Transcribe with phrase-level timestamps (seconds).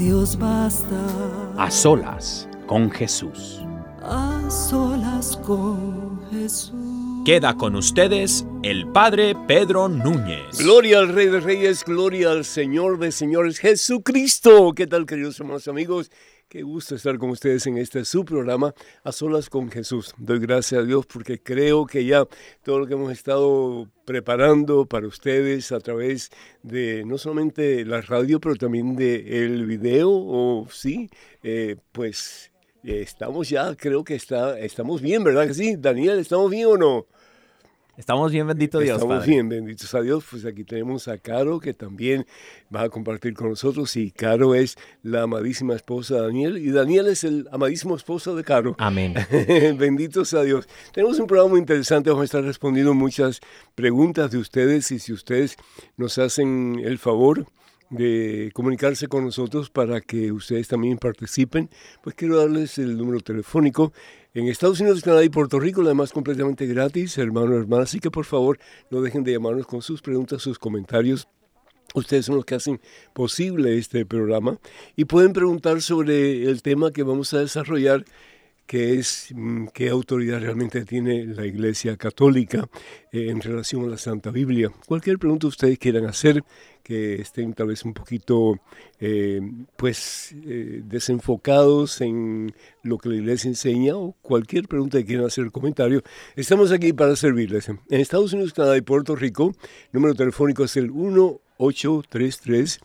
[0.00, 0.96] Dios basta.
[1.58, 3.60] A solas con Jesús.
[4.00, 7.22] A solas con Jesús.
[7.26, 10.56] Queda con ustedes el Padre Pedro Núñez.
[10.58, 14.72] Gloria al Rey de Reyes, gloria al Señor de Señores, Jesucristo.
[14.74, 16.10] ¿Qué tal, queridos hermanos amigos?
[16.50, 20.12] Qué gusto estar con ustedes en este su programa, A Solas con Jesús.
[20.18, 22.26] Doy gracias a Dios porque creo que ya
[22.64, 26.32] todo lo que hemos estado preparando para ustedes a través
[26.64, 31.08] de no solamente la radio, pero también de el video, o sí,
[31.44, 32.50] eh, pues
[32.82, 35.76] eh, estamos ya, creo que está, estamos bien, ¿verdad que sí?
[35.78, 37.06] Daniel, ¿estamos bien o no?
[38.00, 38.94] Estamos bien, bendito Dios.
[38.94, 39.30] Estamos Padre.
[39.30, 40.24] bien, benditos a Dios.
[40.30, 42.26] Pues aquí tenemos a Caro, que también
[42.74, 43.94] va a compartir con nosotros.
[43.94, 46.56] Y Caro es la amadísima esposa de Daniel.
[46.56, 48.74] Y Daniel es el amadísimo esposo de Caro.
[48.78, 49.14] Amén.
[49.78, 50.66] Benditos a Dios.
[50.94, 52.08] Tenemos un programa muy interesante.
[52.08, 53.40] Vamos a estar respondiendo muchas
[53.74, 54.90] preguntas de ustedes.
[54.92, 55.56] Y si ustedes
[55.98, 57.44] nos hacen el favor
[57.90, 61.68] de comunicarse con nosotros para que ustedes también participen,
[62.02, 63.92] pues quiero darles el número telefónico.
[64.32, 67.82] En Estados Unidos, Canadá y Puerto Rico, además completamente gratis, hermano, hermana.
[67.82, 71.26] Así que por favor, no dejen de llamarnos con sus preguntas, sus comentarios.
[71.94, 72.80] Ustedes son los que hacen
[73.12, 74.56] posible este programa
[74.94, 78.04] y pueden preguntar sobre el tema que vamos a desarrollar
[78.70, 82.68] que es mm, qué autoridad realmente tiene la Iglesia Católica
[83.10, 84.70] eh, en relación a la Santa Biblia.
[84.86, 86.44] Cualquier pregunta ustedes quieran hacer,
[86.84, 88.60] que estén tal vez un poquito
[89.00, 89.40] eh,
[89.76, 92.54] pues eh, desenfocados en
[92.84, 96.04] lo que la Iglesia enseña o cualquier pregunta que quieran hacer comentario,
[96.36, 97.68] estamos aquí para servirles.
[97.68, 99.52] En Estados Unidos, Canadá y Puerto Rico,
[99.90, 102.78] número telefónico es el 1833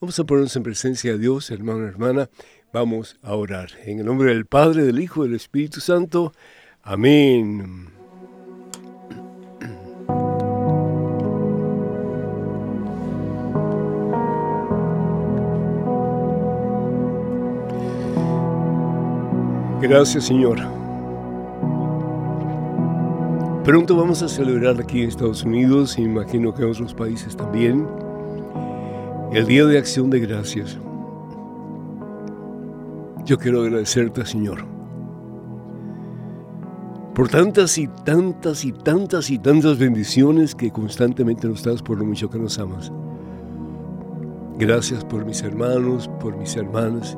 [0.00, 2.28] vamos a ponernos en presencia de Dios, hermano, hermana,
[2.74, 3.70] vamos a orar.
[3.86, 6.34] En el nombre del Padre, del Hijo, del Espíritu Santo.
[6.82, 7.88] Amén.
[19.80, 20.83] Gracias, Señor.
[23.64, 27.88] Pronto vamos a celebrar aquí en Estados Unidos, imagino que en otros países también,
[29.32, 30.78] el Día de Acción de Gracias.
[33.24, 34.66] Yo quiero agradecerte, Señor,
[37.14, 42.04] por tantas y tantas y tantas y tantas bendiciones que constantemente nos das por lo
[42.04, 42.92] mucho que nos amas.
[44.58, 47.16] Gracias por mis hermanos, por mis hermanas,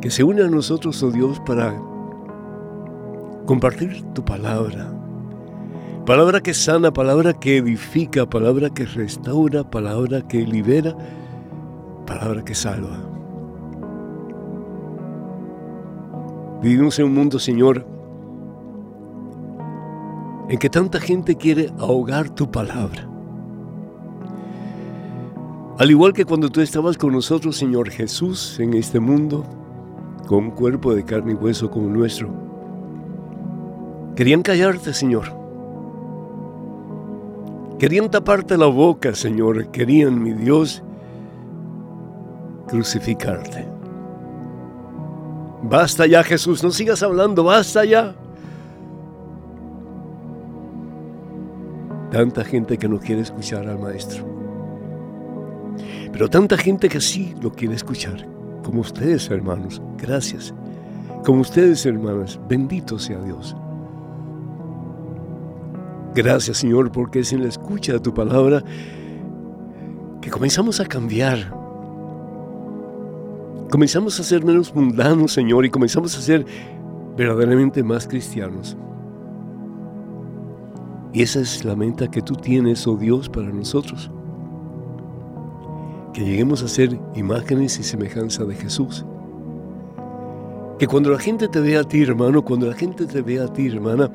[0.00, 1.89] que se unen a nosotros, oh Dios, para
[3.50, 4.94] compartir tu palabra.
[6.06, 10.96] Palabra que sana, palabra que edifica, palabra que restaura, palabra que libera,
[12.06, 12.96] palabra que salva.
[16.62, 17.84] Vivimos en un mundo, Señor,
[20.48, 23.10] en que tanta gente quiere ahogar tu palabra.
[25.76, 29.44] Al igual que cuando tú estabas con nosotros, Señor Jesús, en este mundo,
[30.28, 32.49] con un cuerpo de carne y hueso como nuestro,
[34.20, 35.32] querían callarte, Señor.
[37.78, 39.70] Querían taparte la boca, Señor.
[39.70, 40.82] Querían, mi Dios,
[42.68, 43.66] crucificarte.
[45.62, 48.14] Basta ya, Jesús, no sigas hablando, basta ya.
[52.10, 54.22] Tanta gente que no quiere escuchar al Maestro.
[56.12, 58.28] Pero tanta gente que sí lo quiere escuchar,
[58.64, 60.52] como ustedes hermanos, gracias.
[61.24, 63.56] Como ustedes hermanas, bendito sea Dios.
[66.14, 68.62] Gracias Señor, porque es en la escucha de tu palabra
[70.20, 71.54] que comenzamos a cambiar.
[73.70, 76.44] Comenzamos a ser menos mundanos, Señor, y comenzamos a ser
[77.16, 78.76] verdaderamente más cristianos.
[81.12, 84.10] Y esa es la meta que tú tienes, oh Dios, para nosotros
[86.12, 89.04] que lleguemos a ser imágenes y semejanza de Jesús.
[90.78, 93.52] Que cuando la gente te vea a ti, hermano, cuando la gente te vea a
[93.52, 94.10] ti, hermana,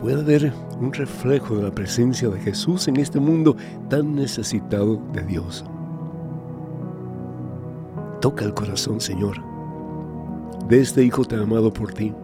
[0.00, 0.50] pueda ver
[0.80, 3.54] un reflejo de la presencia de Jesús en este mundo
[3.90, 5.62] tan necesitado de Dios.
[8.22, 9.36] Toca el corazón, Señor,
[10.68, 12.14] de este Hijo tan amado por ti.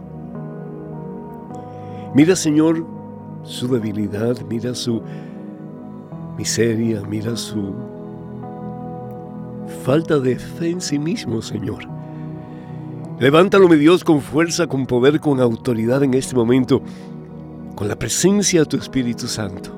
[2.14, 2.86] Mira, Señor,
[3.42, 5.02] su debilidad, mira su
[6.38, 7.74] miseria, mira su
[9.84, 11.86] falta de fe en sí mismo, Señor.
[13.18, 16.82] Levántalo, mi Dios, con fuerza, con poder, con autoridad en este momento,
[17.76, 19.70] con la presencia de tu Espíritu Santo.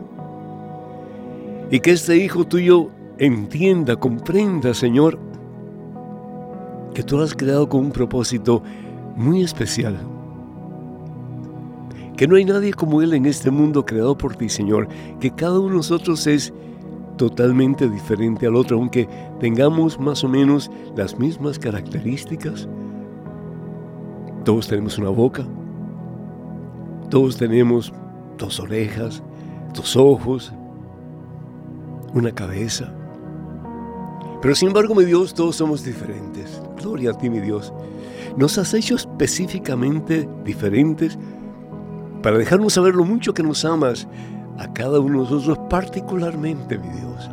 [1.70, 5.18] Y que este Hijo tuyo entienda, comprenda, Señor,
[6.94, 8.62] que tú lo has creado con un propósito
[9.16, 9.98] muy especial.
[12.16, 14.88] Que no hay nadie como Él en este mundo creado por ti, Señor.
[15.20, 16.52] Que cada uno de nosotros es
[17.16, 19.08] totalmente diferente al otro, aunque
[19.40, 22.68] tengamos más o menos las mismas características.
[24.44, 25.44] Todos tenemos una boca,
[27.10, 27.92] todos tenemos
[28.36, 29.22] dos orejas,
[29.74, 30.52] dos ojos,
[32.14, 32.92] una cabeza.
[34.40, 36.60] Pero sin embargo, mi Dios, todos somos diferentes.
[36.80, 37.72] Gloria a ti, mi Dios.
[38.36, 41.18] Nos has hecho específicamente diferentes
[42.22, 44.06] para dejarnos saber lo mucho que nos amas
[44.58, 47.30] a cada uno de nosotros particularmente, mi Dios.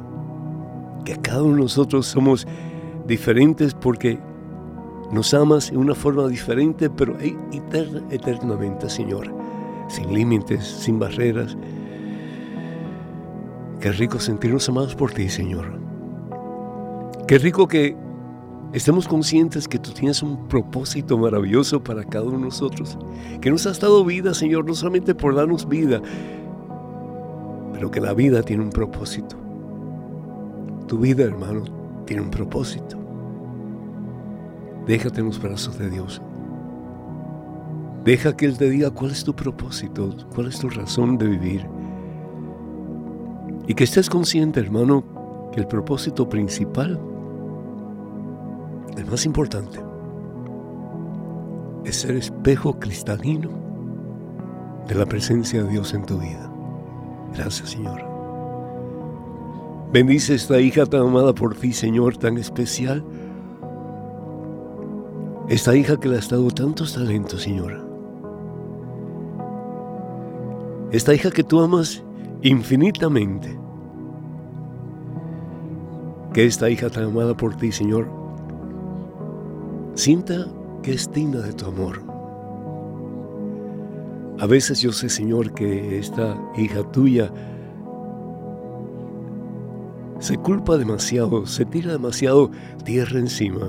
[1.04, 2.48] Que cada uno de nosotros somos
[3.06, 4.20] diferentes porque
[5.12, 9.45] nos amas en una forma diferente, pero eternamente, Señor.
[9.88, 11.58] Sin límites, sin barreras.
[13.80, 15.80] Qué rico sentirnos amados por ti, Señor.
[17.28, 17.96] Qué rico que
[18.74, 22.98] estemos conscientes que tú tienes un propósito maravilloso para cada uno de nosotros.
[23.42, 26.02] Que nos has dado vida, Señor, no solamente por darnos vida,
[27.74, 29.36] pero que la vida tiene un propósito.
[30.88, 31.64] Tu vida, hermano,
[32.06, 32.98] tiene un propósito.
[34.86, 36.22] Déjate en los brazos de Dios.
[38.06, 41.66] Deja que Él te diga cuál es tu propósito, cuál es tu razón de vivir.
[43.68, 45.04] Y que estés consciente, hermano,
[45.52, 47.00] que el propósito principal,
[48.96, 49.80] el más importante,
[51.84, 53.50] es ser espejo cristalino
[54.88, 56.52] de la presencia de Dios en tu vida.
[57.36, 58.04] Gracias, Señor.
[59.92, 63.04] Bendice esta hija tan amada por ti, Señor, tan especial.
[65.50, 67.85] Esta hija que le has dado tantos talentos, Señor.
[70.92, 72.04] Esta hija que tú amas
[72.42, 73.58] infinitamente.
[76.34, 78.08] Que esta hija tan amada por ti, Señor,
[79.96, 80.48] sienta
[80.84, 82.04] que es digna de tu amor.
[84.40, 87.32] A veces yo sé, Señor, que esta hija tuya
[90.20, 92.52] se culpa demasiado, se tira demasiado
[92.84, 93.68] tierra encima.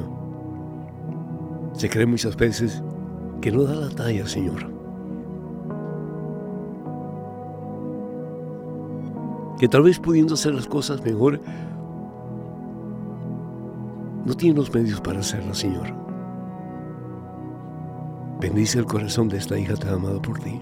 [1.73, 2.83] Se cree muchas veces
[3.41, 4.76] que no da la talla, Señor.
[9.59, 11.41] Que tal vez pudiendo hacer las cosas mejor,
[14.25, 15.95] no tiene los medios para hacerlas, Señor.
[18.41, 20.61] Bendice el corazón de esta hija tan amada por ti.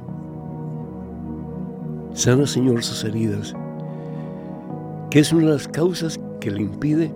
[2.12, 3.54] Sana, Señor, sus heridas,
[5.10, 7.12] que es una de las causas que le impide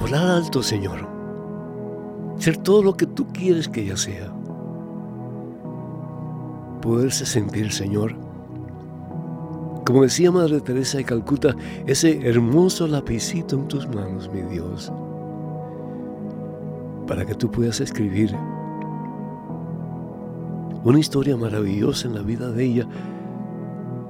[0.00, 1.06] volar alto, Señor.
[2.38, 4.32] Ser todo lo que tú quieres que ella sea.
[6.82, 8.25] Poderse sentir, Señor.
[9.86, 11.54] Como decía Madre Teresa de Calcuta,
[11.86, 14.92] ese hermoso lapicito en tus manos, mi Dios,
[17.06, 18.34] para que tú puedas escribir
[20.82, 22.88] una historia maravillosa en la vida de ella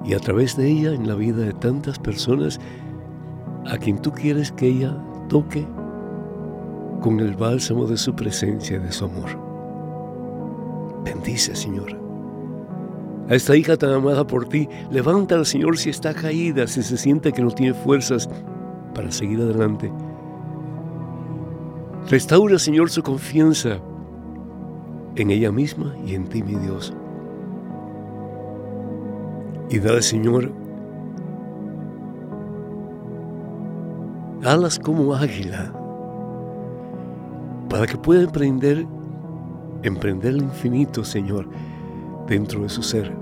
[0.02, 2.59] y a través de ella en la vida de tantas personas
[3.66, 4.97] a quien tú quieres que ella
[5.28, 5.68] toque
[7.02, 9.28] con el bálsamo de su presencia y de su amor.
[11.04, 12.05] Bendice, Señor.
[13.28, 17.33] A esta hija tan amada por ti, levántala, Señor, si está caída, si se siente
[17.33, 18.28] que no tiene fuerzas
[18.95, 19.92] para seguir adelante.
[22.09, 23.80] Restaura, Señor, su confianza
[25.16, 26.95] en ella misma y en ti, mi Dios.
[29.71, 30.52] Y dale, Señor,
[34.45, 35.73] alas como águila,
[37.68, 38.87] para que pueda emprender,
[39.83, 41.49] emprender el infinito, Señor,
[42.26, 43.12] dentro de su ser,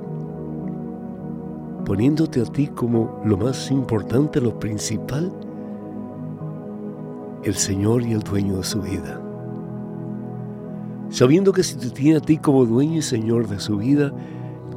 [1.85, 5.33] poniéndote a ti como lo más importante, lo principal,
[7.45, 9.21] el Señor y el dueño de su vida.
[11.11, 14.13] Sabiendo que si te tiene a ti como dueño y Señor de su vida,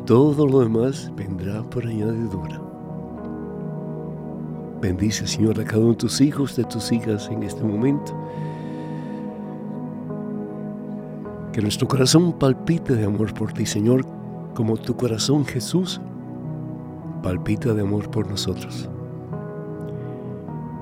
[0.06, 2.62] todo lo demás vendrá por añadidura.
[4.82, 8.14] Bendice, Señor, a cada uno de tus hijos, de tus hijas en este momento.
[11.52, 14.06] Que nuestro corazón palpite de amor por ti, Señor,
[14.58, 16.02] como tu corazón, Jesús,
[17.22, 18.90] palpita de amor por nosotros.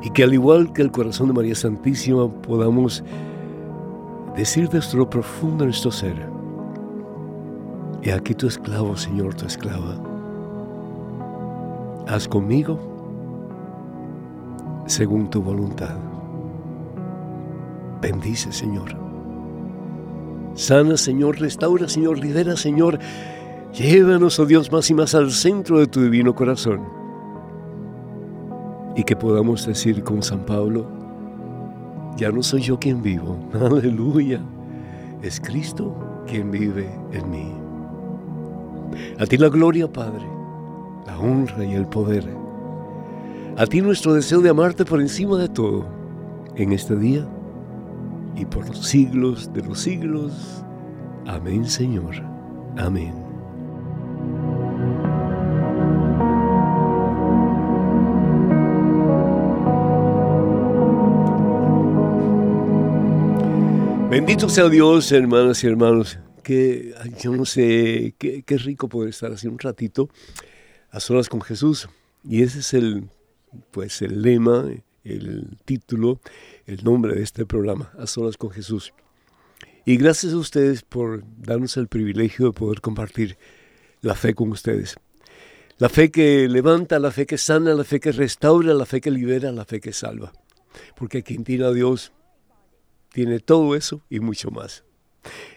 [0.02, 3.04] Y que al igual que el corazón de María Santísima podamos
[4.34, 6.16] decir desde lo profundo de nuestro ser,
[8.02, 9.98] y aquí tu esclavo, Señor, tu esclava.
[12.08, 12.80] Haz conmigo
[14.86, 15.98] según tu voluntad.
[18.02, 18.96] Bendice, Señor.
[20.54, 23.00] Sana, Señor, restaura, Señor, lidera, Señor.
[23.76, 26.82] Llévanos, oh Dios, más y más al centro de tu divino corazón.
[28.96, 30.88] Y que podamos decir con San Pablo,
[32.16, 34.40] ya no soy yo quien vivo, aleluya,
[35.22, 37.52] es Cristo quien vive en mí.
[39.20, 40.26] A ti la gloria, Padre,
[41.06, 42.26] la honra y el poder.
[43.58, 45.86] A ti nuestro deseo de amarte por encima de todo,
[46.56, 47.28] en este día
[48.38, 50.64] y por los siglos de los siglos.
[51.26, 52.16] Amén, Señor.
[52.78, 53.25] Amén.
[64.36, 69.48] Bendito sea Dios, hermanas y hermanos que yo no sé, qué, rico poder estar así
[69.48, 70.10] un ratito
[70.92, 71.88] a solas con Jesús.
[72.22, 73.08] Y ese es el,
[73.72, 74.66] pues, el lema,
[75.06, 76.20] el título,
[76.66, 78.92] el nombre de este programa, A Solas con Jesús.
[79.86, 83.38] Y gracias a ustedes por darnos el privilegio de poder compartir
[84.02, 84.98] la fe con ustedes.
[85.78, 89.12] La fe que levanta, la fe que sana, la fe que restaura, la fe que
[89.12, 90.34] libera, la fe que salva.
[90.98, 92.12] Porque quien tiene a Dios
[93.16, 94.84] tiene todo eso y mucho más.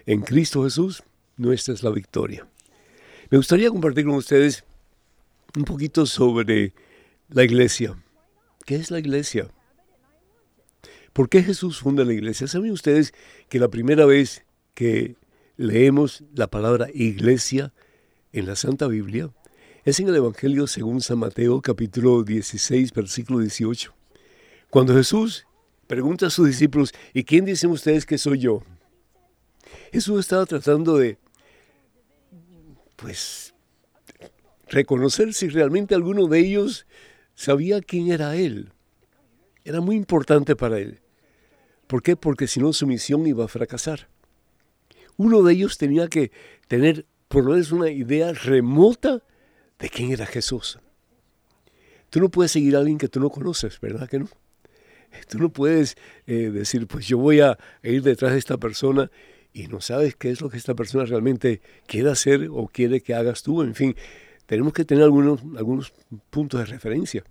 [0.06, 1.02] En Cristo Jesús,
[1.36, 2.46] nuestra es la victoria.
[3.30, 4.64] Me gustaría compartir con ustedes
[5.56, 6.72] un poquito sobre
[7.28, 8.00] la iglesia.
[8.64, 9.48] ¿Qué es la iglesia?
[11.12, 12.46] ¿Por qué Jesús funda la iglesia?
[12.46, 13.12] ¿Saben ustedes
[13.48, 15.16] que la primera vez que
[15.56, 17.72] leemos la palabra iglesia
[18.32, 19.32] en la Santa Biblia
[19.84, 23.92] es en el Evangelio según San Mateo capítulo 16 versículo 18?
[24.70, 25.47] Cuando Jesús
[25.88, 28.62] pregunta a sus discípulos, ¿y quién dicen ustedes que soy yo?
[29.92, 31.18] Jesús estaba tratando de,
[32.94, 33.54] pues,
[34.68, 36.86] reconocer si realmente alguno de ellos
[37.34, 38.70] sabía quién era Él.
[39.64, 41.00] Era muy importante para Él.
[41.86, 42.16] ¿Por qué?
[42.16, 44.08] Porque si no su misión iba a fracasar.
[45.16, 46.30] Uno de ellos tenía que
[46.68, 49.22] tener por lo menos una idea remota
[49.78, 50.78] de quién era Jesús.
[52.10, 54.28] Tú no puedes seguir a alguien que tú no conoces, ¿verdad que no?
[55.28, 55.96] Tú no puedes
[56.26, 59.10] eh, decir, pues yo voy a ir detrás de esta persona
[59.52, 63.14] y no sabes qué es lo que esta persona realmente quiere hacer o quiere que
[63.14, 63.62] hagas tú.
[63.62, 63.96] En fin,
[64.46, 65.92] tenemos que tener algunos, algunos
[66.30, 67.24] puntos de referencia.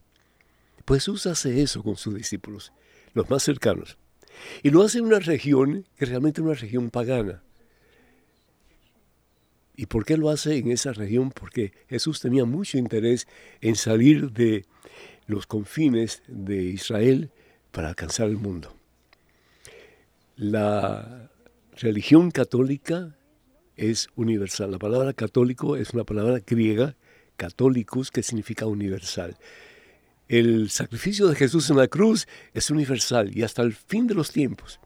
[0.85, 2.71] Pues Jesús hace eso con sus discípulos,
[3.13, 3.97] los más cercanos.
[4.63, 7.43] Y lo hace en una región que realmente es una región pagana.
[9.75, 11.31] ¿Y por qué lo hace en esa región?
[11.31, 13.27] Porque Jesús tenía mucho interés
[13.61, 14.65] en salir de
[15.27, 17.31] los confines de Israel
[17.71, 18.75] para alcanzar el mundo.
[20.35, 21.29] La
[21.75, 23.15] religión católica
[23.75, 24.71] es universal.
[24.71, 26.95] La palabra católico es una palabra griega,
[27.37, 29.37] católicos, que significa universal.
[30.27, 34.31] El sacrificio de Jesús en la cruz es universal y hasta el fin de los
[34.31, 34.79] tiempos.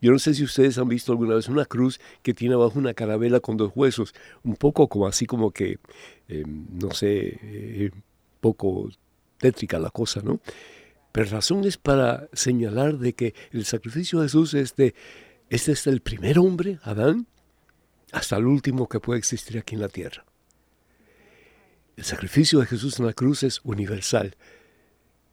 [0.00, 2.94] Yo no sé si ustedes han visto alguna vez una cruz que tiene abajo una
[2.94, 4.14] carabela con dos huesos,
[4.44, 5.78] un poco como así como que,
[6.28, 7.90] em, no sé, eh,
[8.40, 8.88] poco
[9.38, 10.40] tétrica la cosa, ¿no?
[11.14, 14.96] Pero razón es para señalar de que el sacrificio de Jesús es de,
[15.48, 17.28] este es el primer hombre, Adán,
[18.10, 20.24] hasta el último que puede existir aquí en la tierra.
[21.96, 24.34] El sacrificio de Jesús en la cruz es universal,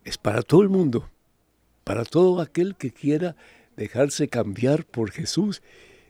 [0.03, 1.09] es para todo el mundo,
[1.83, 3.35] para todo aquel que quiera
[3.75, 5.63] dejarse cambiar por Jesús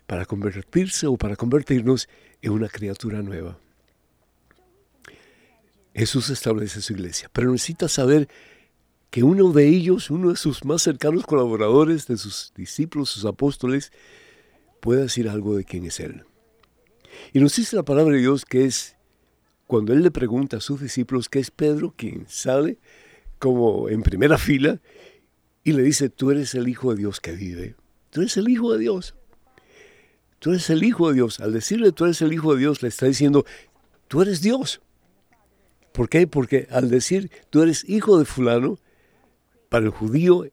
[0.06, 2.10] para convertirse o para convertirnos
[2.42, 3.58] en una criatura nueva.
[5.96, 8.28] Jesús establece su iglesia, pero necesita saber
[9.12, 13.92] que uno de ellos, uno de sus más cercanos colaboradores, de sus discípulos, sus apóstoles,
[14.80, 16.24] pueda decir algo de quién es Él.
[17.34, 18.96] Y nos dice la palabra de Dios que es
[19.68, 22.80] cuando Él le pregunta a sus discípulos que es Pedro quien sale
[23.38, 24.82] como en primera fila
[25.64, 27.76] y le dice, tú eres el Hijo de Dios que vive.
[28.12, 29.14] Tú eres el Hijo de Dios.
[30.40, 31.42] Tú eres el Hijo de Dios.
[31.42, 33.46] Al decirle tú eres el Hijo de Dios, le está diciendo,
[34.08, 34.82] tú eres Dios.
[35.92, 36.28] ¿Por qué?
[36.28, 38.80] Porque al decir tú eres hijo de fulano,
[39.72, 40.44] para el judío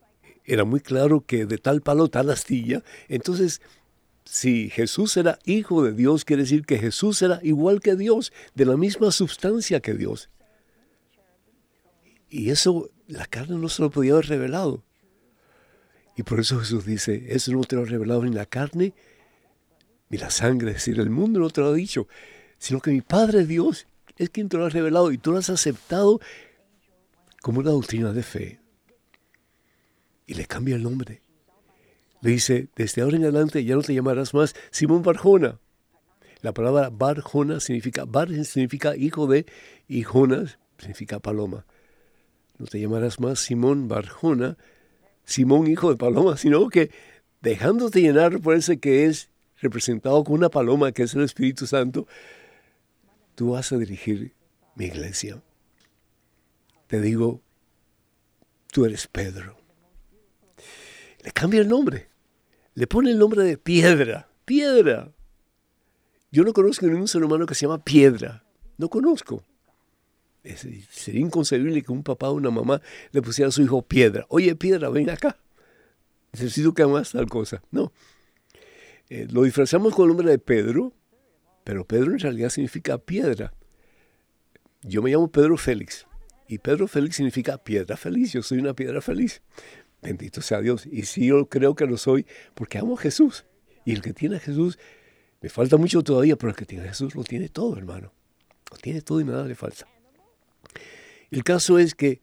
[0.45, 2.85] era muy claro que de tal palo tal astilla.
[3.09, 3.61] Entonces,
[4.23, 8.65] si Jesús era hijo de Dios, quiere decir que Jesús era igual que Dios, de
[8.65, 10.29] la misma sustancia que Dios.
[12.29, 14.85] Y eso la carne no se lo podía haber revelado.
[16.15, 18.93] Y por eso Jesús dice, eso no te lo ha revelado ni la carne
[20.07, 22.07] ni la sangre, es decir, el mundo no te lo ha dicho,
[22.57, 25.49] sino que mi Padre Dios es quien te lo ha revelado y tú lo has
[25.49, 26.21] aceptado
[27.41, 28.58] como una doctrina de fe.
[30.29, 31.23] Y le cambia el nombre.
[32.21, 35.59] Le dice, desde ahora en adelante ya no te llamarás más Simón Barjona.
[36.41, 39.47] La palabra Barjona significa, Bar significa hijo de,
[39.87, 41.65] y Jonas significa paloma.
[42.59, 44.55] No te llamarás más Simón Barjona,
[45.25, 46.91] Simón hijo de paloma, sino que
[47.41, 52.05] dejándote llenar por ese que es representado con una paloma, que es el Espíritu Santo,
[53.33, 54.35] tú vas a dirigir
[54.75, 55.41] mi iglesia.
[56.85, 57.41] Te digo,
[58.71, 59.58] tú eres Pedro.
[61.33, 62.09] Cambia el nombre.
[62.73, 64.29] Le pone el nombre de piedra.
[64.45, 65.11] Piedra.
[66.31, 68.43] Yo no conozco ningún ser humano que se llama piedra.
[68.77, 69.43] No conozco.
[70.43, 74.25] sería inconcebible que un papá o una mamá le pusiera a su hijo piedra.
[74.29, 75.37] Oye, piedra, ven acá.
[76.31, 77.61] Necesito que hagas tal cosa.
[77.71, 77.91] No.
[79.09, 80.93] Eh, lo disfrazamos con el nombre de Pedro,
[81.63, 83.53] pero Pedro en realidad significa piedra.
[84.83, 86.05] Yo me llamo Pedro Félix.
[86.47, 88.33] Y Pedro Félix significa piedra feliz.
[88.33, 89.41] Yo soy una piedra feliz.
[90.01, 90.85] Bendito sea Dios.
[90.85, 93.45] Y sí, yo creo que lo soy porque amo a Jesús.
[93.85, 94.77] Y el que tiene a Jesús,
[95.41, 98.13] me falta mucho todavía, pero el que tiene a Jesús lo tiene todo, hermano.
[98.71, 99.87] Lo tiene todo y nada le falta.
[101.31, 102.21] El caso es que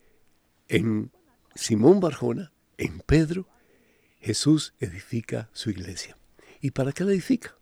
[0.69, 1.11] en
[1.55, 3.49] Simón Barjona, en Pedro,
[4.21, 6.17] Jesús edifica su iglesia.
[6.61, 7.57] ¿Y para qué la edifica?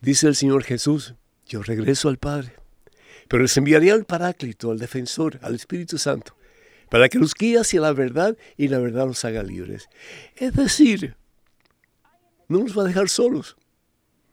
[0.00, 1.14] Dice el Señor Jesús,
[1.46, 2.54] yo regreso al Padre,
[3.28, 6.36] pero les enviaría al Paráclito, al Defensor, al Espíritu Santo,
[6.90, 9.88] para que los guíe hacia la verdad y la verdad los haga libres.
[10.36, 11.16] Es decir,
[12.48, 13.56] no nos va a dejar solos.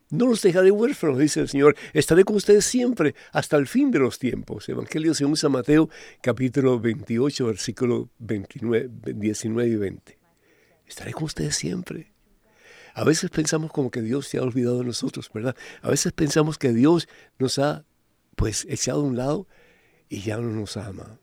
[0.10, 1.76] No los dejaré huérfanos, dice el Señor.
[1.94, 4.68] Estaré con ustedes siempre hasta el fin de los tiempos.
[4.70, 5.90] Evangelio según San Mateo,
[6.22, 10.18] capítulo 28, versículo 29, 19 y 20.
[10.88, 12.14] Estaré con ustedes siempre.
[12.94, 15.56] A veces pensamos como que Dios se ha olvidado de nosotros, ¿verdad?
[15.82, 17.86] A veces pensamos que Dios nos ha
[18.36, 19.48] pues echado a un lado
[20.10, 21.20] y ya no nos ama.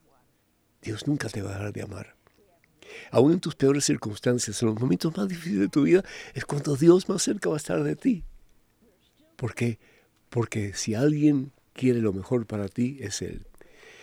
[0.85, 2.15] Dios nunca te va a dejar de amar.
[3.11, 6.77] Aún en tus peores circunstancias, en los momentos más difíciles de tu vida, es cuando
[6.77, 8.25] Dios más cerca va a estar de ti.
[9.37, 9.79] ¿Por qué?
[10.29, 13.47] Porque si alguien quiere lo mejor para ti, es Él.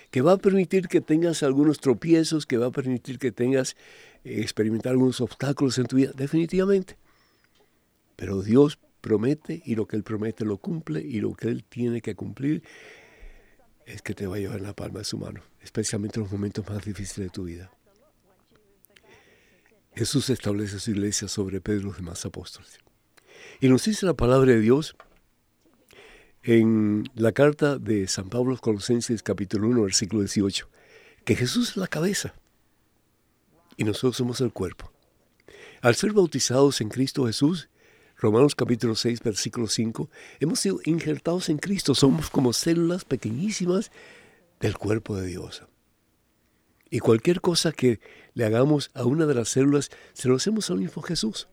[0.09, 3.75] Que va a permitir que tengas algunos tropiezos, que va a permitir que tengas
[4.23, 6.97] eh, experimentar algunos obstáculos en tu vida, definitivamente.
[8.17, 12.01] Pero Dios promete y lo que Él promete lo cumple y lo que Él tiene
[12.01, 12.63] que cumplir
[13.85, 16.31] es que te va a llevar en la palma de su mano, especialmente en los
[16.31, 17.71] momentos más difíciles de tu vida.
[19.95, 22.79] Jesús establece su iglesia sobre Pedro y los demás apóstoles.
[23.59, 24.95] Y nos dice la palabra de Dios
[26.43, 30.69] en la carta de San Pablo Colosenses capítulo 1, versículo 18,
[31.25, 32.33] que Jesús es la cabeza
[33.77, 34.91] y nosotros somos el cuerpo.
[35.81, 37.69] Al ser bautizados en Cristo Jesús,
[38.17, 43.91] Romanos capítulo 6, versículo 5, hemos sido injertados en Cristo, somos como células pequeñísimas
[44.61, 45.63] del cuerpo de Dios.
[46.89, 47.99] Y cualquier cosa que
[48.33, 51.47] le hagamos a una de las células, se lo hacemos al mismo Jesús.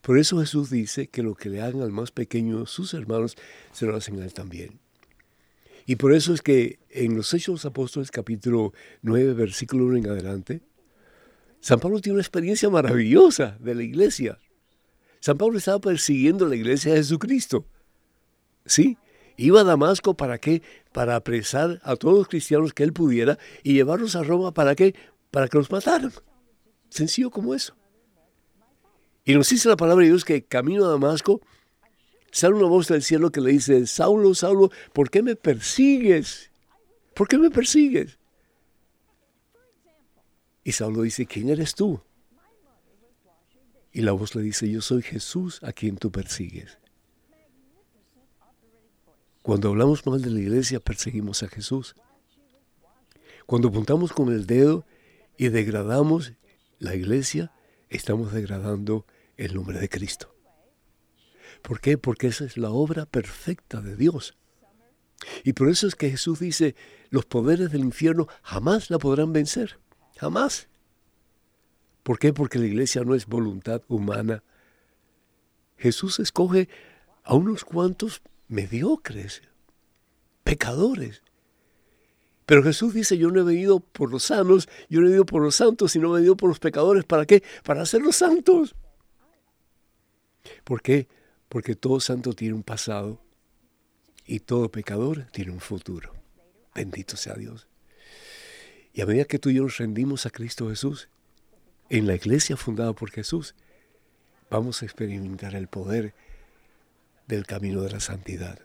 [0.00, 3.36] Por eso Jesús dice que lo que le hagan al más pequeño sus hermanos,
[3.72, 4.80] se lo hacen a él también.
[5.86, 9.98] Y por eso es que en los Hechos de los Apóstoles capítulo 9, versículo 1
[9.98, 10.62] en adelante,
[11.60, 14.38] San Pablo tiene una experiencia maravillosa de la iglesia.
[15.20, 17.66] San Pablo estaba persiguiendo la iglesia de Jesucristo.
[18.64, 18.96] ¿Sí?
[19.36, 20.62] Iba a Damasco para qué?
[20.92, 24.94] Para apresar a todos los cristianos que él pudiera y llevarlos a Roma para qué?
[25.30, 26.12] Para que los mataran.
[26.88, 27.74] Sencillo como eso.
[29.24, 31.40] Y nos dice la palabra de Dios que camino a Damasco
[32.30, 36.50] sale una voz del cielo que le dice, Saulo, Saulo, ¿por qué me persigues?
[37.14, 38.18] ¿Por qué me persigues?
[40.62, 42.00] Y Saulo dice, ¿quién eres tú?
[43.92, 46.78] Y la voz le dice, yo soy Jesús a quien tú persigues.
[49.44, 51.96] Cuando hablamos mal de la iglesia, perseguimos a Jesús.
[53.44, 54.86] Cuando apuntamos con el dedo
[55.36, 56.32] y degradamos
[56.78, 57.52] la iglesia,
[57.90, 59.04] estamos degradando
[59.36, 60.34] el nombre de Cristo.
[61.60, 61.98] ¿Por qué?
[61.98, 64.34] Porque esa es la obra perfecta de Dios.
[65.44, 66.74] Y por eso es que Jesús dice,
[67.10, 69.78] los poderes del infierno jamás la podrán vencer.
[70.16, 70.68] Jamás.
[72.02, 72.32] ¿Por qué?
[72.32, 74.42] Porque la iglesia no es voluntad humana.
[75.76, 76.70] Jesús escoge
[77.24, 78.22] a unos cuantos
[78.54, 79.42] mediocres,
[80.44, 81.22] pecadores.
[82.46, 85.42] Pero Jesús dice, yo no he venido por los sanos, yo no he venido por
[85.42, 87.04] los santos, sino he venido por los pecadores.
[87.04, 87.42] ¿Para qué?
[87.64, 88.76] Para hacerlos santos.
[90.62, 91.08] ¿Por qué?
[91.48, 93.20] Porque todo santo tiene un pasado
[94.24, 96.12] y todo pecador tiene un futuro.
[96.74, 97.66] Bendito sea Dios.
[98.92, 101.08] Y a medida que tú y yo nos rendimos a Cristo Jesús,
[101.88, 103.54] en la iglesia fundada por Jesús,
[104.48, 106.14] vamos a experimentar el poder
[107.26, 108.58] del camino de la santidad.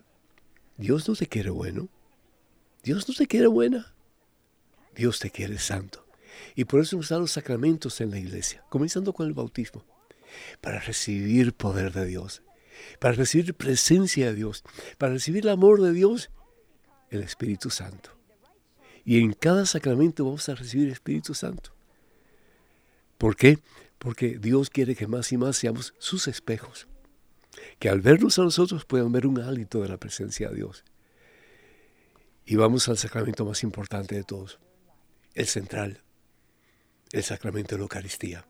[0.77, 1.89] Dios no te quiere bueno.
[2.83, 3.93] Dios no te quiere buena.
[4.95, 6.05] Dios te quiere santo.
[6.55, 9.83] Y por eso nos da los sacramentos en la iglesia, comenzando con el bautismo,
[10.61, 12.43] para recibir poder de Dios,
[12.99, 14.63] para recibir presencia de Dios,
[14.97, 16.29] para recibir el amor de Dios,
[17.09, 18.11] el Espíritu Santo.
[19.03, 21.73] Y en cada sacramento vamos a recibir Espíritu Santo.
[23.17, 23.59] ¿Por qué?
[23.97, 26.87] Porque Dios quiere que más y más seamos sus espejos
[27.79, 30.83] que al vernos a nosotros puedan ver un hálito de la presencia de Dios.
[32.45, 34.59] Y vamos al sacramento más importante de todos,
[35.35, 36.01] el central,
[37.11, 38.45] el sacramento de la Eucaristía,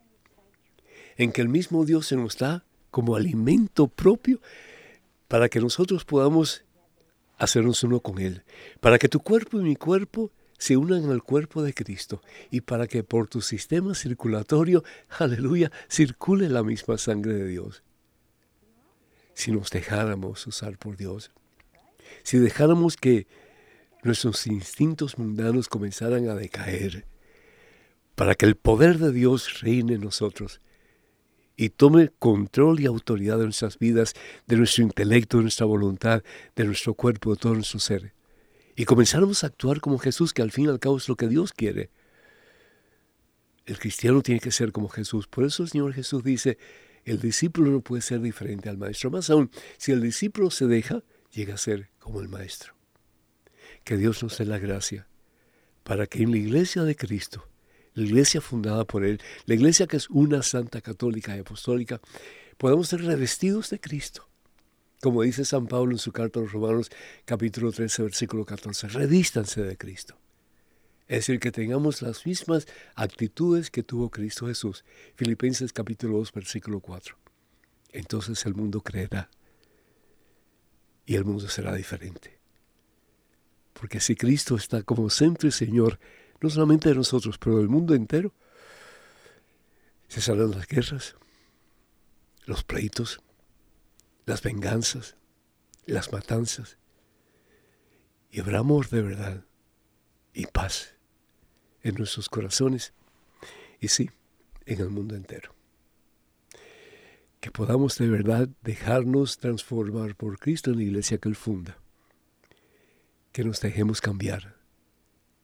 [1.17, 4.41] en que el mismo Dios se nos da como alimento propio
[5.27, 6.63] para que nosotros podamos
[7.37, 8.43] hacernos uno con Él,
[8.79, 12.87] para que tu cuerpo y mi cuerpo se unan al cuerpo de Cristo y para
[12.87, 14.83] que por tu sistema circulatorio,
[15.19, 17.83] aleluya, circule la misma sangre de Dios
[19.39, 21.31] si nos dejáramos usar por Dios,
[22.23, 23.25] si dejáramos que
[24.03, 27.05] nuestros instintos mundanos comenzaran a decaer,
[28.15, 30.59] para que el poder de Dios reine en nosotros
[31.55, 34.13] y tome control y autoridad de nuestras vidas,
[34.45, 36.21] de nuestro intelecto, de nuestra voluntad,
[36.57, 38.13] de nuestro cuerpo, de todo nuestro ser.
[38.75, 41.29] Y comenzáramos a actuar como Jesús, que al fin y al cabo es lo que
[41.29, 41.91] Dios quiere.
[43.65, 45.27] El cristiano tiene que ser como Jesús.
[45.27, 46.57] Por eso el Señor Jesús dice,
[47.11, 49.11] el discípulo no puede ser diferente al maestro.
[49.11, 52.73] Más aún, si el discípulo se deja, llega a ser como el maestro.
[53.83, 55.07] Que Dios nos dé la gracia
[55.83, 57.47] para que en la iglesia de Cristo,
[57.93, 61.99] la iglesia fundada por Él, la iglesia que es una santa católica y apostólica,
[62.57, 64.27] podamos ser revestidos de Cristo.
[65.01, 66.91] Como dice San Pablo en su carta a los Romanos
[67.25, 70.15] capítulo 13, versículo 14, revístanse de Cristo.
[71.09, 74.85] Es decir, que tengamos las mismas actitudes que tuvo Cristo Jesús.
[75.15, 77.17] Filipenses capítulo 2, versículo 4.
[77.93, 79.27] Entonces el mundo creerá
[81.07, 82.39] y el mundo será diferente.
[83.73, 85.99] Porque si Cristo está como centro y Señor,
[86.41, 88.31] no solamente de nosotros, pero del mundo entero,
[90.09, 91.15] se salen las guerras,
[92.45, 93.19] los pleitos,
[94.27, 95.17] las venganzas,
[95.87, 96.77] las matanzas,
[98.29, 99.43] y habrá amor de verdad
[100.35, 100.98] y paz
[101.83, 102.93] en nuestros corazones
[103.79, 104.09] y sí,
[104.65, 105.53] en el mundo entero.
[107.39, 111.77] Que podamos de verdad dejarnos transformar por Cristo en la iglesia que Él funda.
[113.31, 114.59] Que nos dejemos cambiar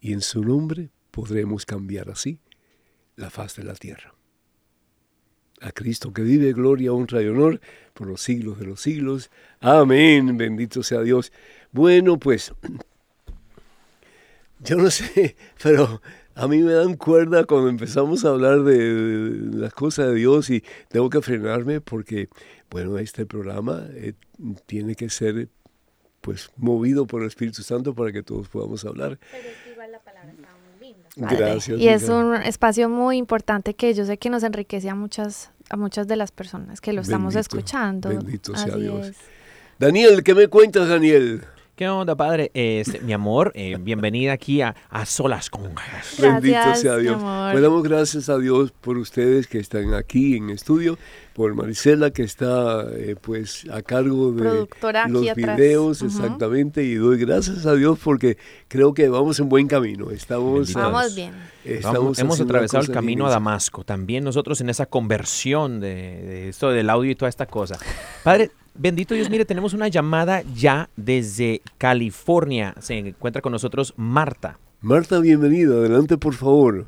[0.06, 2.40] y en su nombre podremos cambiar así
[3.16, 4.14] la faz de la tierra.
[5.62, 7.60] A Cristo que vive gloria, honra y honor
[7.96, 9.32] por los siglos de los siglos.
[9.62, 10.38] Amén.
[10.38, 11.32] Bendito sea Dios.
[11.72, 12.54] Bueno, pues
[14.60, 16.04] yo no sé, pero
[16.36, 20.64] a mí me dan cuerda cuando empezamos a hablar de, las cosas de Dios y
[20.90, 22.28] tengo que frenarme porque,
[22.70, 24.14] bueno, este programa eh,
[24.66, 25.48] tiene que ser
[26.20, 29.18] pues movido por el Espíritu Santo para que todos podamos hablar.
[29.32, 31.08] Pero igual la palabra está muy linda.
[31.16, 31.80] Gracias.
[31.80, 35.78] Y es un espacio muy importante que yo sé que nos enriquece a muchas, a
[35.78, 38.10] muchas de las personas que lo estamos Bendito, escuchando.
[38.10, 39.08] bendito sea Así Dios.
[39.08, 39.18] es.
[39.80, 41.44] Daniel, ¿qué me cuentas, Daniel?
[41.76, 42.52] ¿Qué onda, padre?
[42.54, 46.22] Este, mi amor, eh, bienvenida aquí a, a Solas con Jesús.
[46.22, 47.16] Bendito sea Dios.
[47.16, 47.52] amor.
[47.52, 50.98] Pues damos gracias a Dios por ustedes que están aquí en estudio,
[51.34, 55.58] por Marisela que está eh, pues a cargo de Productora aquí los atrás.
[55.58, 56.16] videos, Ujú.
[56.16, 58.38] exactamente, y doy gracias a Dios porque
[58.70, 60.12] creo que vamos en buen camino.
[60.12, 61.34] Estamos, Vamos bien.
[61.66, 63.32] estamos Vamos- hemos atravesado el camino a.
[63.32, 63.84] Damasco.
[63.84, 67.78] También nosotros en esa conversión de, de esto del audio y toda esta cosa.
[68.24, 72.76] Padre, bendito Dios, mire, tenemos una llamada ya desde California.
[72.80, 74.60] Se encuentra con nosotros Marta.
[74.82, 75.76] Marta, bienvenida.
[75.76, 76.86] Adelante, por favor.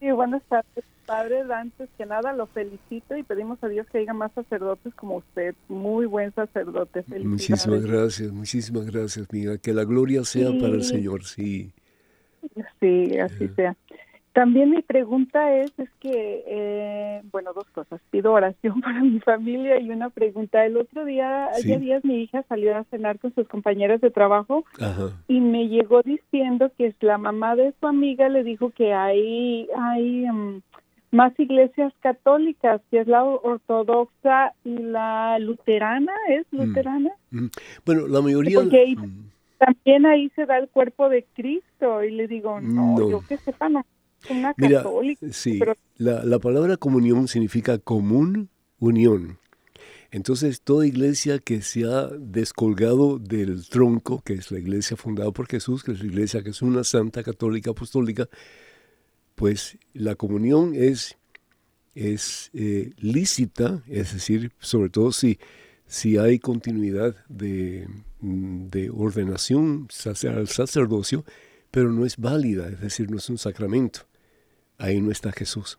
[0.00, 1.42] Sí, buenas tardes, padre.
[1.52, 5.54] Antes que nada, lo felicito y pedimos a Dios que haya más sacerdotes como usted.
[5.68, 7.04] Muy buen sacerdote.
[7.24, 9.58] Muchísimas gracias, muchísimas gracias, mía.
[9.58, 10.82] Que la gloria sea para el.
[10.82, 11.72] Señor, sí.
[12.80, 13.76] Sí, así sea.
[14.32, 18.00] También mi pregunta es, es que, eh, bueno, dos cosas.
[18.10, 20.64] Pido oración para mi familia y una pregunta.
[20.64, 21.70] El otro día, Sí.
[21.72, 25.10] hace días, mi hija salió a cenar con sus compañeras de trabajo Ajá.
[25.28, 30.26] y me llegó diciendo que la mamá de su amiga le dijo que hay, hay
[30.30, 30.62] mm,
[31.10, 36.56] más iglesias católicas, que es la ortodoxa y la luterana, ¿es Mm.
[36.56, 37.10] luterana?
[37.84, 38.60] Bueno, la mayoría...
[38.60, 39.30] porque Mm.
[39.58, 43.10] También ahí se da el cuerpo de Cristo y le digo, no, No.
[43.10, 43.84] yo que sepa, no,
[44.30, 44.84] una Mira,
[45.30, 49.38] sí, pero- la, la palabra comunión significa común unión.
[50.10, 55.46] Entonces, toda iglesia que se ha descolgado del tronco, que es la iglesia fundada por
[55.46, 58.28] Jesús, que es la iglesia que es una santa católica apostólica,
[59.34, 61.16] pues la comunión es,
[61.94, 65.38] es eh, lícita, es decir, sobre todo si,
[65.86, 67.88] si hay continuidad de,
[68.20, 69.88] de ordenación
[70.28, 71.24] al sacerdocio,
[71.70, 74.00] pero no es válida, es decir, no es un sacramento.
[74.82, 75.78] Ahí no está Jesús.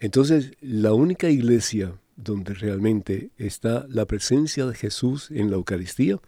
[0.00, 6.18] Entonces, la única iglesia donde realmente está la presencia de Jesús en la Eucaristía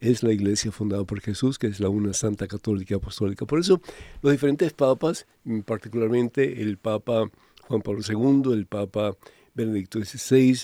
[0.00, 3.44] es la iglesia fundada por Jesús, que es la una santa católica apostólica.
[3.44, 3.82] Por eso,
[4.22, 5.26] los diferentes papas,
[5.66, 7.30] particularmente el Papa
[7.68, 9.14] Juan Pablo II, el Papa
[9.52, 10.60] Benedicto XVI,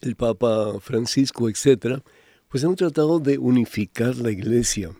[0.00, 2.02] el Papa Francisco, etcétera,
[2.48, 4.92] pues han tratado de unificar la iglesia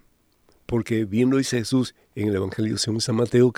[0.73, 3.53] porque bien lo dice Jesús en el Evangelio según San Mateo,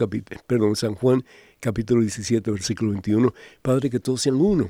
[0.74, 1.24] San Juan,
[1.60, 4.68] capítulo 17, versículo 21, Padre, que todos sean uno.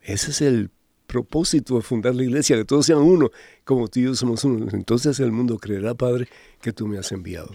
[0.00, 0.70] Ese es el
[1.06, 3.30] propósito de fundar la iglesia, que todos sean uno,
[3.64, 4.68] como tú y yo somos uno.
[4.72, 6.26] Entonces el mundo creerá, Padre,
[6.62, 7.54] que tú me has enviado.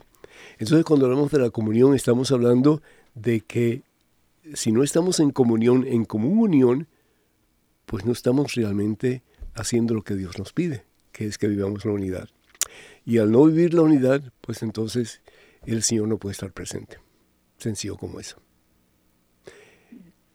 [0.59, 2.83] Entonces cuando hablamos de la comunión, estamos hablando
[3.15, 3.81] de que
[4.53, 6.87] si no estamos en comunión, en común unión,
[7.87, 9.23] pues no estamos realmente
[9.55, 12.29] haciendo lo que Dios nos pide, que es que vivamos la unidad.
[13.05, 15.21] Y al no vivir la unidad, pues entonces
[15.65, 16.97] el Señor no puede estar presente.
[17.57, 18.37] Sencillo como eso.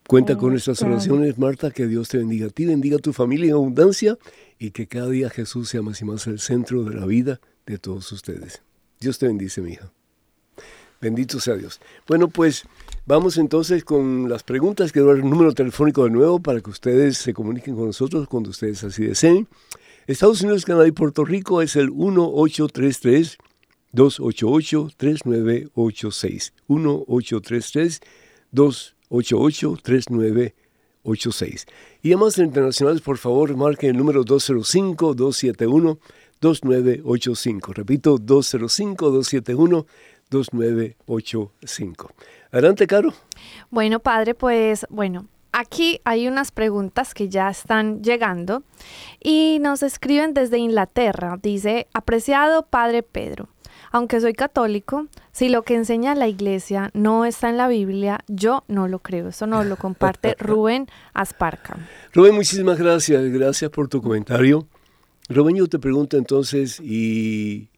[0.06, 3.46] Cuenta con nuestras oraciones, Marta, que Dios te bendiga a ti, bendiga a tu familia
[3.46, 4.16] en abundancia
[4.56, 7.78] y que cada día Jesús sea más y más el centro de la vida de
[7.78, 8.62] todos ustedes.
[9.00, 9.90] Dios te bendice, mi hija.
[11.00, 11.80] Bendito sea Dios.
[12.06, 12.64] Bueno, pues
[13.04, 14.92] vamos entonces con las preguntas.
[14.92, 18.50] Quiero dar el número telefónico de nuevo para que ustedes se comuniquen con nosotros cuando
[18.50, 19.48] ustedes así deseen.
[20.06, 23.38] Estados Unidos, Canadá y Puerto Rico es el 1833
[23.90, 26.52] 288 3986.
[26.68, 28.00] 1833
[28.52, 31.66] 288 3986.
[32.02, 35.98] Y además de internacionales, por favor, marquen el número 205 271
[36.40, 37.72] 2985.
[37.72, 39.86] Repito, 205 271
[40.30, 42.12] 2985.
[42.52, 43.12] Adelante, Caro.
[43.70, 48.62] Bueno, padre, pues bueno, aquí hay unas preguntas que ya están llegando
[49.22, 51.38] y nos escriben desde Inglaterra.
[51.42, 53.48] Dice, apreciado padre Pedro,
[53.90, 58.64] aunque soy católico, si lo que enseña la iglesia no está en la Biblia, yo
[58.68, 59.28] no lo creo.
[59.28, 61.78] Eso nos lo comparte Rubén Asparca.
[62.12, 63.24] Rubén, muchísimas gracias.
[63.24, 64.66] Gracias por tu comentario.
[65.30, 67.70] Rubén, yo te pregunto entonces, ¿y,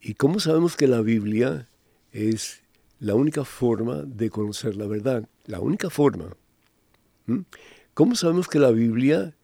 [0.00, 1.68] ¿y cómo sabemos que la Biblia
[2.12, 2.62] es
[3.00, 5.28] la única forma de conocer la verdad?
[5.44, 6.36] La única forma.
[7.94, 9.34] ¿Cómo sabemos que la Biblia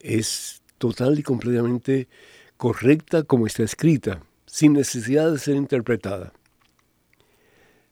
[0.00, 2.08] es total y completamente
[2.56, 6.32] correcta como está escrita, sin necesidad de ser interpretada?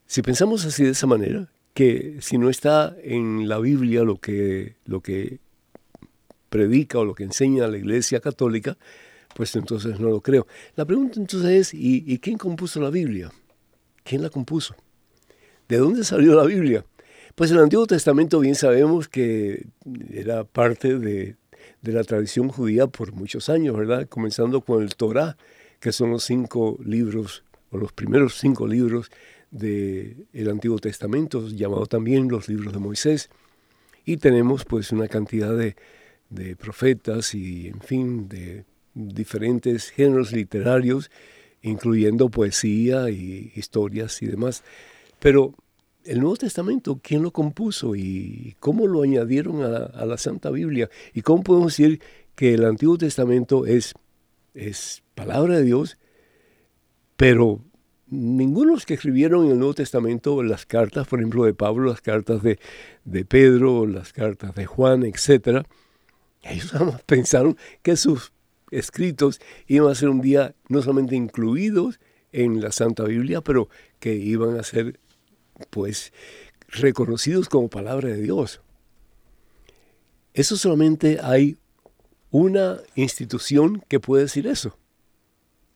[0.07, 4.77] Si pensamos así de esa manera, que si no está en la Biblia lo que,
[4.85, 5.41] lo que
[6.51, 8.77] predica o lo que enseña la Iglesia Católica,
[9.35, 10.47] pues entonces no lo creo.
[10.77, 13.33] La pregunta entonces es, ¿y, y quién compuso la Biblia?
[14.05, 14.77] ¿quién la compuso?
[15.69, 16.85] ¿De dónde salió la Biblia?
[17.35, 19.67] Pues el Antiguo Testamento bien sabemos que
[20.13, 21.35] era parte de,
[21.83, 24.07] la tradición judía por muchos años, ¿verdad?
[24.09, 25.37] Comenzando con el Torah,
[25.81, 29.11] que son los cinco libros, o los primeros cinco libros
[29.51, 33.31] del Antiguo Testamento, llamado también los libros de Moisés.
[34.05, 35.75] Y tenemos pues una cantidad de,
[36.31, 41.11] de profetas y, en fin, de diferentes géneros literarios,
[41.63, 44.63] incluyendo poesía y historias y demás.
[45.19, 45.55] Pero
[46.05, 50.91] el Nuevo Testamento, ¿quién lo compuso y cómo lo añadieron a, la Santa Biblia?
[51.13, 52.01] ¿Y cómo podemos decir
[52.35, 53.95] que el Antiguo Testamento es,
[54.55, 55.99] es palabra de Dios,
[57.17, 57.61] pero
[58.09, 61.89] ninguno de los que escribieron en el Nuevo Testamento las cartas, por ejemplo, de Pablo,
[61.89, 62.59] las cartas de,
[63.25, 65.65] Pedro, las cartas de Juan, etcétera,
[66.43, 66.73] ellos
[67.07, 68.33] pensaron que sus
[68.71, 72.01] escritos iban a ser un día no solamente incluidos
[72.33, 73.69] en la Santa Biblia, pero
[74.01, 74.99] que iban a ser
[75.71, 76.13] pues
[76.69, 78.61] reconocidos como palabra de Dios.
[80.33, 81.59] Eso solamente hay
[82.31, 84.77] una institución que puede decir eso.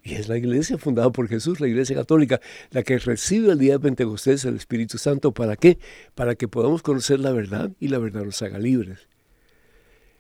[0.03, 3.75] Y es la iglesia fundada por Jesús, la iglesia católica, la que recibe el día
[3.75, 5.33] de Pentecostés el Espíritu Santo.
[5.33, 5.79] ¿Para qué?
[6.14, 9.09] Para que podamos conocer la verdad y la verdad nos haga libres.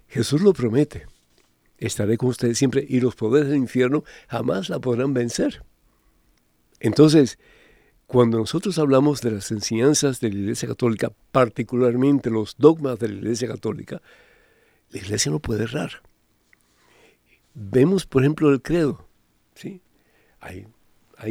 [0.08, 1.06] Jesús lo promete.
[1.78, 5.62] Estaré con ustedes siempre y los poderes del infierno jamás la podrán vencer.
[6.80, 7.38] Entonces,
[8.08, 13.14] cuando nosotros hablamos de las enseñanzas de la Iglesia Católica, particularmente los dogmas de la
[13.16, 14.00] Iglesia Católica,
[14.90, 15.90] la Iglesia no puede errar.
[17.52, 19.06] Vemos, por ejemplo, el credo.
[19.54, 19.82] ¿sí?
[20.40, 20.66] Ahí,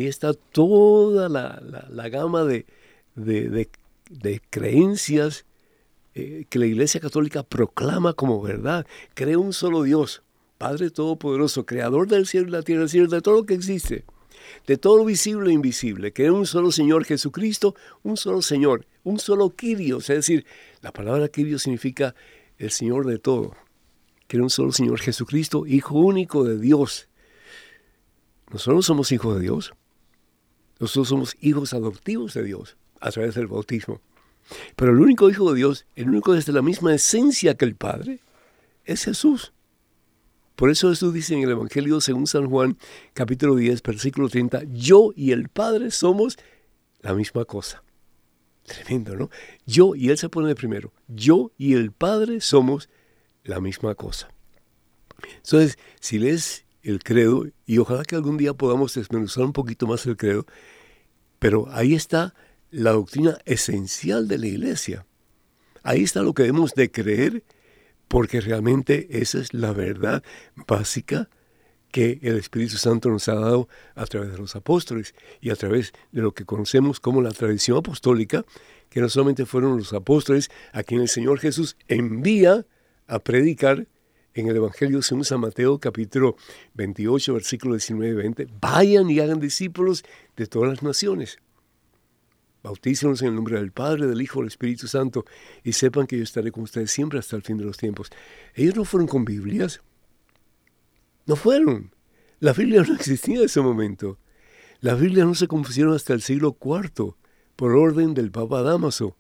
[0.06, 2.68] está toda la, gama de,
[4.52, 5.46] creencias
[6.14, 8.86] eh, que la Iglesia Católica proclama como verdad.
[9.16, 10.22] Cree un solo Dios,
[10.60, 14.06] Padre Todopoderoso, Creador del cielo y la tierra, del cielo, de todo lo que existe
[14.66, 18.86] de todo lo visible e invisible, que es un solo Señor Jesucristo, un solo Señor,
[19.04, 20.46] un solo Kyrios, es decir,
[20.82, 22.16] la palabra Kyrios significa
[22.58, 23.56] el Señor de todo,
[24.28, 27.08] que era un solo Señor Jesucristo, Hijo único de Dios.
[28.52, 29.74] Nosotros somos hijos de Dios,
[30.80, 34.02] nosotros somos hijos adoptivos de Dios a través del bautismo.
[34.76, 38.20] Pero el único Hijo de Dios, el único desde la misma esencia que el Padre,
[38.86, 39.54] es Jesús.
[40.58, 42.80] Por eso Jesús dice en el Evangelio según San Juan,
[43.14, 46.36] capítulo 10, versículo 30, yo y el Padre somos
[47.02, 47.84] la misma cosa.
[48.64, 49.30] Tremendo, ¿no?
[49.68, 52.90] Yo, y Él se pone de primero, yo y el Padre somos
[53.44, 54.30] la misma cosa.
[55.36, 60.08] Entonces, si lees el credo, y ojalá que algún día podamos desmenuzar un poquito más
[60.08, 60.48] el credo,
[61.38, 62.34] pero ahí está
[62.72, 65.06] la doctrina esencial de la iglesia.
[65.84, 67.44] Ahí está lo que debemos de creer
[68.08, 70.24] porque realmente esa es la verdad
[70.68, 71.30] básica
[71.92, 75.94] que el Espíritu Santo nos ha dado a través de los apóstoles y a través
[76.12, 78.46] de lo que conocemos como la tradición apostólica,
[78.90, 82.66] que no solamente fueron los apóstoles a quien el Señor Jesús envía
[83.08, 83.88] a predicar
[84.34, 86.36] en el Evangelio según San Mateo capítulo
[86.76, 90.04] 28 versículo 19 y 20, vayan y hagan discípulos
[90.36, 91.40] de todas las naciones
[92.64, 95.26] Bautícenos en el nombre del Padre, del Hijo, del Espíritu Santo,
[95.64, 98.10] y sepan que yo estaré con ustedes siempre hasta el fin de los tiempos.
[98.56, 99.82] Ellos no fueron con Biblias.
[101.26, 101.94] No fueron.
[102.40, 104.18] La Biblia no existía en ese momento.
[104.80, 107.16] Las Biblias no se compusieron hasta el siglo IV,
[107.56, 109.16] por orden del Papa Damaso.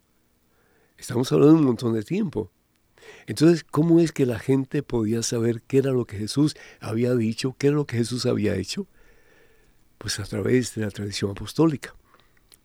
[0.97, 2.52] Estamos hablando de un montón de tiempo.
[3.28, 7.56] Entonces, ¿cómo es que la gente podía saber qué era lo que Jesús había dicho,
[7.58, 8.88] qué era lo que Jesús había hecho?
[9.97, 11.95] Pues a través de la tradición apostólica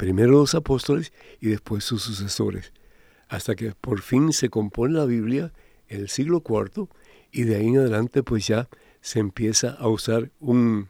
[0.03, 2.73] primero los apóstoles y después sus sucesores,
[3.29, 5.53] hasta que por fin se compone la Biblia
[5.87, 6.89] en el siglo IV
[7.31, 8.69] y de ahí en adelante pues ya
[9.01, 10.89] se empieza a usar un,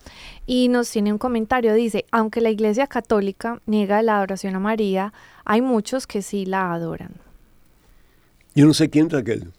[0.46, 5.12] y nos tiene un comentario, dice, aunque la Iglesia Católica niega la adoración a María,
[5.44, 7.12] hay muchos que sí la adoran.
[8.54, 9.52] Yo no sé quién Raquel,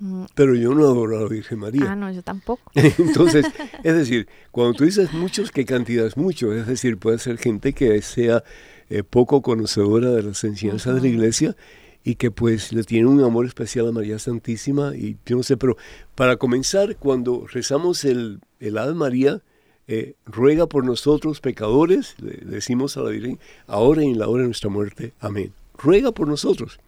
[0.00, 1.92] Mm, pero yo no adoro a la Virgen María.
[1.92, 2.70] Ah, no, yo tampoco.
[2.74, 3.46] Entonces,
[3.82, 6.52] es decir, cuando tú dices muchos, ¿qué cantidad es mucho?
[6.52, 8.44] Es decir, puede ser gente que sea
[8.90, 11.56] eh, poco conocedora de las enseñanzas de la iglesia
[12.04, 15.56] y que pues le tiene un amor especial a María Santísima y yo no sé,
[15.56, 15.76] pero
[16.14, 19.42] para comenzar, cuando rezamos el, el Ave María,
[19.88, 24.42] eh, ruega por nosotros pecadores, le decimos a la Virgen, ahora y en la hora
[24.42, 25.52] de nuestra muerte, amén.
[25.76, 26.78] Ruega por nosotros.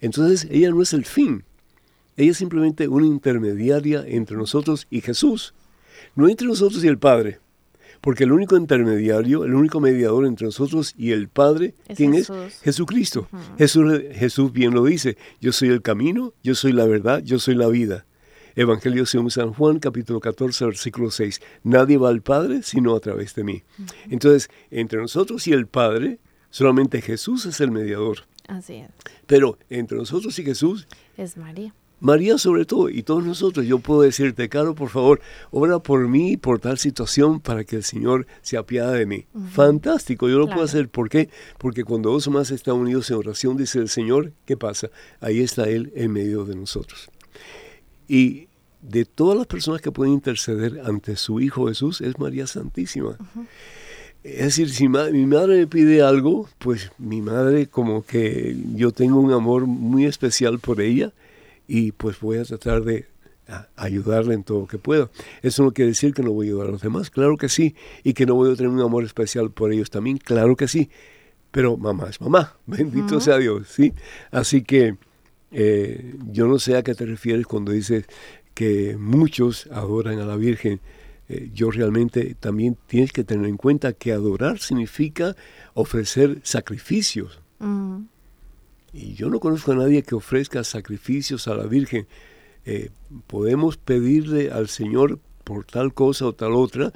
[0.00, 1.44] Entonces, ella no es el fin,
[2.16, 5.54] ella es simplemente una intermediaria entre nosotros y Jesús,
[6.14, 7.38] no entre nosotros y el Padre.
[8.00, 12.36] Porque el único intermediario, el único mediador entre nosotros y el Padre, Es ¿quién Jesús.
[12.36, 12.60] es?
[12.60, 13.28] Jesucristo.
[13.56, 13.84] Jesús.
[14.12, 17.68] Jesús bien lo dice, yo soy el camino, yo soy la verdad, yo soy la
[17.68, 18.04] vida.
[18.56, 21.40] Evangelio según San Juan, capítulo 14, versículo 6.
[21.62, 23.62] Nadie va al Padre sino a través de mí.
[24.10, 26.18] Entonces, entre nosotros y el Padre,
[26.50, 28.18] solamente Jesús es el mediador.
[28.48, 28.90] Así es,
[29.26, 31.72] Pero entre nosotros y Jesús, es María.
[32.04, 35.20] María sobre todo, y todos nosotros, yo puedo decirte, Caro, por favor,
[35.52, 39.24] ora por mí, por tal situación, para que el Señor se apiade de mí.
[39.52, 40.56] Fantástico, yo lo Claro.
[40.56, 40.88] puedo hacer.
[40.88, 41.28] ¿Por qué?
[41.58, 44.88] Porque cuando dos más están unidos en oración, dice el Señor, ¿qué pasa?
[45.20, 47.08] Ahí está Él en medio de nosotros.
[48.08, 48.48] Y
[48.80, 53.16] de todas las personas que pueden interceder ante su Hijo Jesús, es María Santísima.
[54.24, 58.90] Es decir, si ma- mi madre me pide algo, pues mi madre como que yo
[58.90, 61.12] tengo un amor muy especial por ella
[61.74, 63.06] y pues voy a tratar de
[63.76, 65.10] ayudarle en todo lo que pueda.
[65.40, 67.74] Eso no quiere decir que no voy a ayudar a los demás, claro que sí,
[68.04, 70.90] y que no voy a tener un amor especial por ellos también, claro que sí,
[71.50, 73.94] pero mamá es mamá, bendito sea Dios, ¿sí?
[74.30, 74.98] Así que
[75.50, 78.04] eh, yo no sé a qué te refieres cuando dices
[78.52, 80.82] que muchos adoran a la Virgen.
[81.30, 85.36] Eh, yo realmente también tienes que tener en cuenta que adorar significa
[85.72, 87.40] ofrecer sacrificios.
[88.92, 92.06] Y yo no conozco a nadie que ofrezca sacrificios a la Virgen.
[92.64, 92.90] Eh,
[93.26, 96.92] podemos pedirle al Señor por tal cosa o tal otra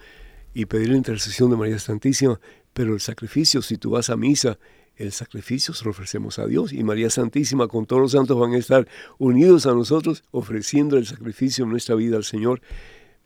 [0.55, 2.41] y pedir la intercesión de María Santísima,
[2.73, 4.59] pero el sacrificio, si tú vas a misa,
[4.97, 8.55] el sacrificio se lo ofrecemos a Dios y María Santísima con todos los santos van
[8.55, 8.89] a estar
[9.19, 12.63] unidos a nosotros ofreciendo el sacrificio en nuestra vida al Señor,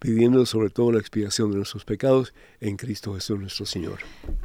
[0.00, 3.98] pidiendo sobre todo la expiación de nuestros pecados en Cristo Jesús nuestro Señor.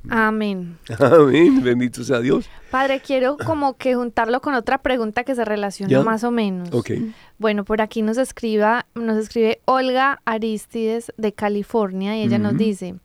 [0.10, 0.78] Amén.
[1.00, 2.48] Amén, bendito sea Dios.
[2.70, 6.04] Padre, quiero como que juntarlo con otra pregunta que se relaciona ¿Ya?
[6.04, 6.70] más o menos.
[6.74, 6.92] Ok.
[7.40, 12.96] Bueno, por aquí nos escriba, nos escribe Olga Aristides de California y ella nos dice,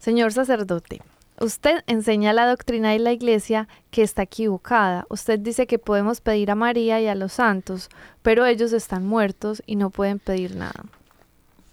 [0.00, 1.00] Señor sacerdote,
[1.40, 5.06] usted enseña la doctrina de la iglesia que está equivocada.
[5.08, 7.90] Usted dice que podemos pedir a María y a los santos,
[8.22, 10.82] pero ellos están muertos y no pueden pedir nada.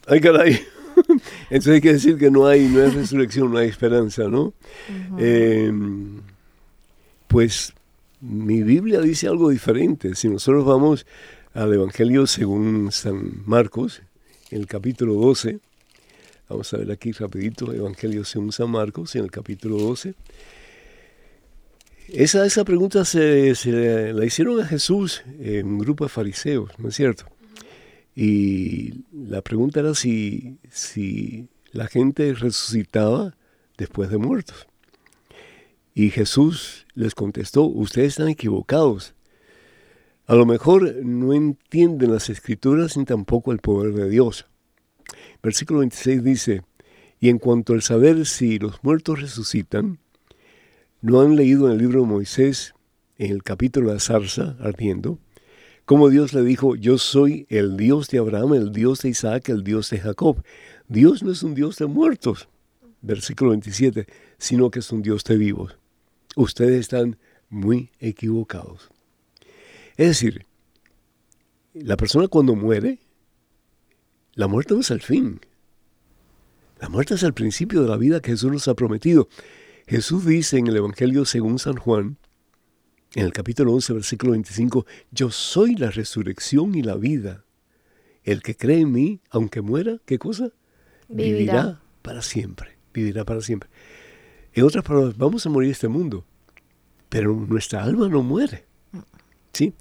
[0.07, 0.59] Ay, caray.
[1.49, 4.53] Entonces hay que decir que no hay, no hay resurrección, no hay esperanza, ¿no?
[5.19, 5.71] Eh,
[7.27, 7.73] pues
[8.21, 10.15] mi Biblia dice algo diferente.
[10.15, 11.05] Si nosotros vamos
[11.53, 14.01] al Evangelio según San Marcos,
[14.49, 15.59] en el capítulo 12,
[16.47, 20.15] vamos a ver aquí rapidito, Evangelio según San Marcos, en el capítulo 12.
[22.07, 26.87] Esa, esa pregunta se, se la hicieron a Jesús en un grupo de fariseos, ¿no
[26.87, 27.25] es cierto?
[28.19, 33.37] Y la pregunta era si, si la gente resucitaba
[33.77, 34.65] después de muertos.
[35.93, 39.13] Y Jesús les contestó, ustedes están equivocados.
[40.25, 44.47] A lo mejor no entienden las escrituras ni tampoco el poder de Dios.
[45.43, 46.63] Versículo 26 dice,
[47.19, 49.99] y en cuanto al saber si los muertos resucitan,
[51.01, 52.73] ¿no han leído en el libro de Moisés,
[53.19, 55.19] en el capítulo de la zarza ardiendo,
[55.87, 59.63] como Dios le dijo, yo soy el Dios de Abraham, el Dios de Isaac, el
[59.63, 60.43] Dios de Jacob.
[60.89, 62.49] Dios no es un Dios de muertos,
[63.01, 64.05] versículo 27,
[64.37, 65.77] sino que es un Dios de vivos.
[66.35, 67.17] Ustedes están
[67.47, 68.89] muy equivocados.
[69.95, 70.45] Es decir,
[71.73, 72.99] la persona cuando muere,
[74.33, 75.39] la muerte no es el fin.
[76.81, 79.29] La muerte es el principio de la vida que Jesús nos ha prometido.
[79.87, 82.17] Jesús dice en el Evangelio según San Juan,
[83.15, 87.45] en el capítulo 11, versículo 25, yo soy la resurrección y la vida.
[88.23, 90.51] El que cree en mí, aunque muera, ¿qué cosa?
[91.07, 91.81] Vivirá.
[92.01, 93.69] para siempre, vivirá para siempre.
[94.53, 96.25] En otras palabras, vamos a morir este mundo,
[97.09, 98.65] pero nuestra alma no muere.
[99.53, 99.73] ¿Sí?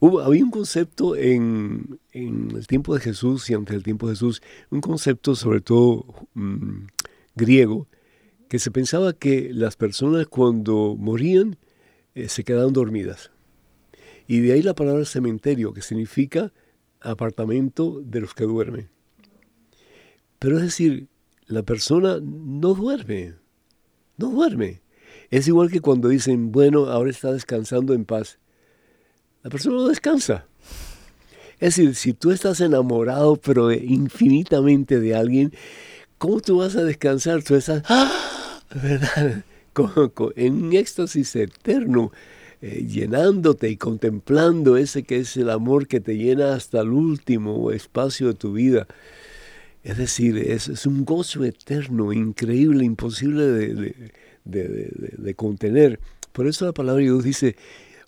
[0.00, 4.42] Hubo, había un concepto en, el tiempo de Jesús y antes del tiempo de Jesús,
[4.70, 6.04] un concepto sobre todo
[6.34, 6.86] mm,
[7.36, 7.86] griego,
[8.48, 11.56] que se pensaba que las personas cuando morían
[12.14, 13.30] eh, se quedaban dormidas.
[14.26, 16.52] Y de ahí la palabra cementerio, que significa
[17.00, 18.88] apartamento de los que duermen.
[20.38, 21.08] Pero es decir,
[21.46, 23.34] la persona no duerme,
[24.16, 24.82] no duerme.
[25.30, 28.38] Es igual que cuando dicen, bueno, ahora está descansando en paz.
[29.42, 30.46] La persona no descansa.
[31.58, 35.52] Es decir, si tú estás enamorado, pero infinitamente de alguien,
[36.18, 37.42] ¿cómo tú vas a descansar?
[37.42, 38.60] Tú estás, ¡ah!
[38.74, 39.44] ¿verdad?
[40.36, 42.12] En un éxtasis eterno,
[42.60, 47.72] eh, llenándote y contemplando ese que es el amor que te llena hasta el último
[47.72, 48.86] espacio de tu vida.
[49.82, 53.44] Es decir, es, un gozo eterno, increíble, imposible
[54.44, 55.98] de, contener.
[56.32, 57.56] Por eso la palabra de Dios dice,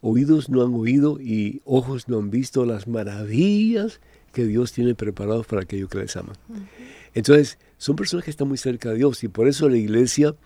[0.00, 4.00] oídos no han oído y ojos no han visto las maravillas
[4.32, 6.36] que Dios tiene preparados para aquellos que les aman.
[7.14, 10.36] Entonces, son personas que están muy cerca de Dios y por eso la iglesia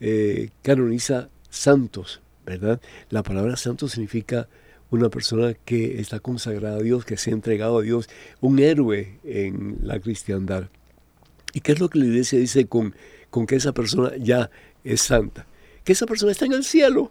[0.00, 2.80] eh, canoniza santos, ¿verdad?
[3.10, 4.48] La palabra santo significa
[4.90, 8.08] una persona que está consagrada a Dios, que se ha entregado a Dios,
[8.40, 10.68] un héroe en la cristiandad.
[11.52, 12.94] ¿Y qué es lo que la iglesia dice con,
[13.30, 14.50] con que esa persona ya
[14.84, 15.46] es santa?
[15.84, 17.10] Que esa persona está en el cielo.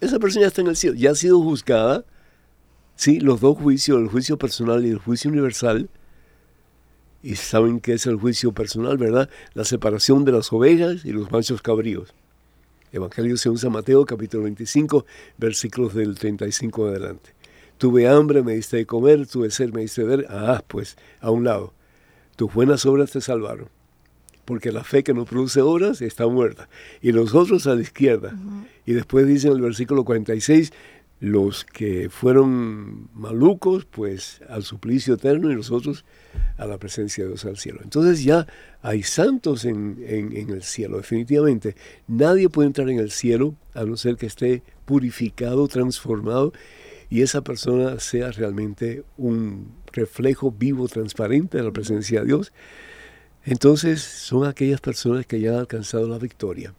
[0.00, 2.04] Esa persona ya está en el cielo, ya ha sido juzgada.
[2.96, 5.88] Sí, los dos juicios, el juicio personal y el juicio universal,
[7.26, 9.28] y saben que es el juicio personal, ¿verdad?
[9.54, 12.14] La separación de las ovejas y los machos cabríos.
[12.92, 15.04] Evangelio según San Mateo, capítulo 25,
[15.36, 17.30] versículos del 35 adelante.
[17.78, 20.26] Tuve hambre, me diste de comer, tuve sed, me diste de ver.
[20.30, 21.74] Ah, pues, a un lado.
[22.36, 23.70] Tus buenas obras te salvaron.
[24.44, 26.68] Porque la fe que no produce obras está muerta.
[27.02, 28.36] Y los otros a la izquierda.
[28.86, 30.72] Y después dice en el versículo 46,
[31.18, 36.04] los que fueron malucos, pues al suplicio eterno y los otros
[36.58, 37.80] a la presencia de Dios al cielo.
[37.82, 38.46] Entonces ya
[38.82, 41.74] hay santos en, el cielo, definitivamente.
[42.06, 46.52] Nadie puede entrar en el cielo a no ser que esté purificado, transformado
[47.08, 52.52] y esa persona sea realmente un reflejo vivo, transparente de la presencia de Dios.
[53.44, 56.74] Entonces son aquellas personas que ya han alcanzado la victoria.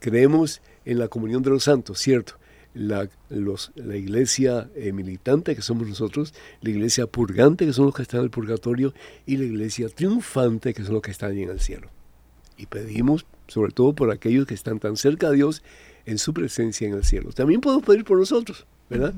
[0.00, 2.34] Creemos en la comunión de los santos, ¿cierto?
[2.74, 7.94] La, los, la iglesia eh, militante, que somos nosotros, la iglesia purgante, que son los
[7.94, 8.92] que están en el purgatorio,
[9.26, 11.88] y la iglesia triunfante, que son los que están en el cielo.
[12.56, 15.62] Y pedimos, sobre todo por aquellos que están tan cerca de Dios,
[16.06, 17.30] en su presencia en el cielo.
[17.32, 19.14] También podemos pedir por nosotros, ¿verdad?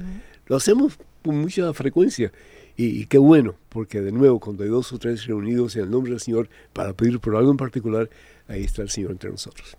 [0.46, 2.32] Lo hacemos con mucha frecuencia.
[2.76, 5.90] Y, y, qué bueno, porque de nuevo, cuando hay dos o tres reunidos en el
[5.90, 8.10] nombre del Señor para pedir por algo en particular,
[8.48, 9.76] ahí está el Señor entre nosotros.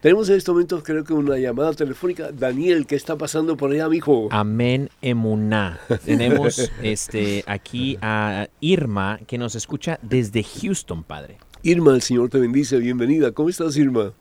[0.00, 2.32] Tenemos en estos momentos creo que una llamada telefónica.
[2.32, 4.28] Daniel, ¿qué está pasando por allá, mijo?
[4.30, 5.78] Amén emuná.
[6.04, 11.36] Tenemos este, aquí a Irma que nos escucha desde Houston, padre.
[11.62, 12.78] Irma, el Señor te bendice.
[12.78, 13.32] Bienvenida.
[13.32, 14.12] ¿Cómo estás, Irma?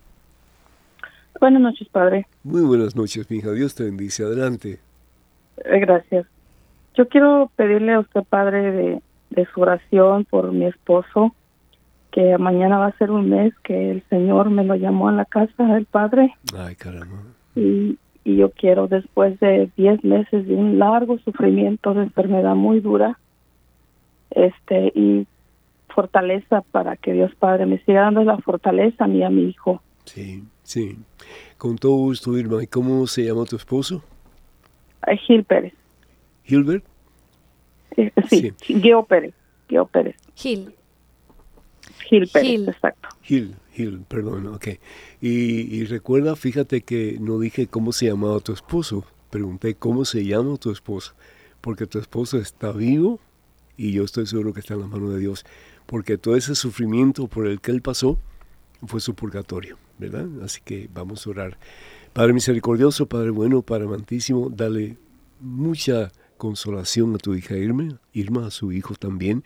[1.39, 2.27] Buenas noches, padre.
[2.43, 3.51] Muy buenas noches, mi hija.
[3.51, 4.23] Dios te bendice.
[4.23, 4.79] Adelante.
[5.63, 6.27] Eh, gracias.
[6.95, 11.33] Yo quiero pedirle a usted, padre, de, de su oración por mi esposo
[12.11, 15.25] que mañana va a ser un mes que el Señor me lo llamó a la
[15.25, 16.35] casa del Padre.
[16.57, 17.23] Ay, caramba.
[17.55, 22.79] Y, y yo quiero, después de 10 meses de un largo sufrimiento de enfermedad muy
[22.79, 23.19] dura,
[24.31, 25.27] este, y
[25.93, 29.49] fortaleza para que Dios Padre me siga dando la fortaleza a mí y a mi
[29.49, 29.81] hijo.
[30.05, 30.97] Sí, sí.
[31.57, 32.63] Con todo gusto, Irma.
[32.63, 34.03] ¿Y cómo se llama tu esposo?
[35.27, 35.73] Gil Pérez.
[36.43, 36.83] ¿Gilbert?
[37.95, 38.53] Sí, sí.
[39.07, 39.33] Pérez.
[39.67, 40.15] Gil Pérez.
[40.35, 40.73] Gil.
[42.09, 43.09] Gil Pérez, exacto.
[43.21, 44.67] Gil, Gil, perdón, ok.
[45.21, 50.57] Y, recuerda, fíjate que no dije cómo se llamaba tu esposo, pregunté cómo se llama
[50.57, 51.13] tu esposo,
[51.61, 53.19] porque tu esposo está vivo
[53.77, 55.45] y yo estoy seguro que está en la mano de Dios,
[55.85, 58.17] porque todo ese sufrimiento por el que él pasó
[58.87, 60.27] fue su purgatorio, ¿verdad?
[60.43, 61.57] Así que vamos a orar.
[62.13, 64.97] Padre misericordioso, Padre bueno, Padre amantísimo, dale
[65.39, 69.43] mucha consolación a tu hija Irma, Irma a su hijo también,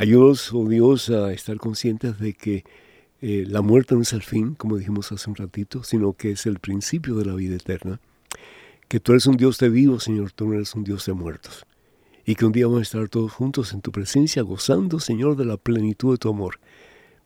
[0.00, 2.64] Ayúdanos, oh Dios, a estar conscientes de que
[3.20, 6.46] eh, la muerte no es el fin, como dijimos hace un ratito, sino que es
[6.46, 8.00] el principio de la vida eterna.
[8.88, 11.66] Que tú eres un Dios de vivos, Señor, tú no eres un Dios de muertos.
[12.24, 15.44] Y que un día vamos a estar todos juntos en tu presencia, gozando, Señor, de
[15.44, 16.60] la plenitud de tu amor.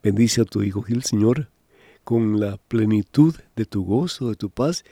[0.02, 1.50] Bendice a tu Hijo Gil, Señor,
[2.02, 4.84] con la plenitud de tu gozo, de tu paz,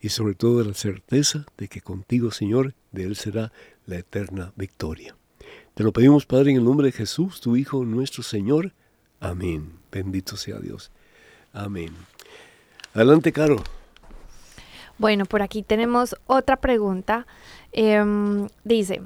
[0.00, 3.52] y sobre todo la certeza de que contigo, Señor, de Él será
[3.86, 5.17] la eterna victoria.
[5.74, 8.72] Te lo pedimos, Padre, en el nombre de Jesús, tu Hijo, nuestro Señor.
[9.20, 9.72] Amén.
[9.90, 10.90] Bendito sea Dios.
[11.52, 11.94] Amén.
[12.94, 13.56] Adelante, Caro.
[14.98, 17.26] Bueno, por aquí tenemos otra pregunta.
[17.72, 19.02] Em, dice,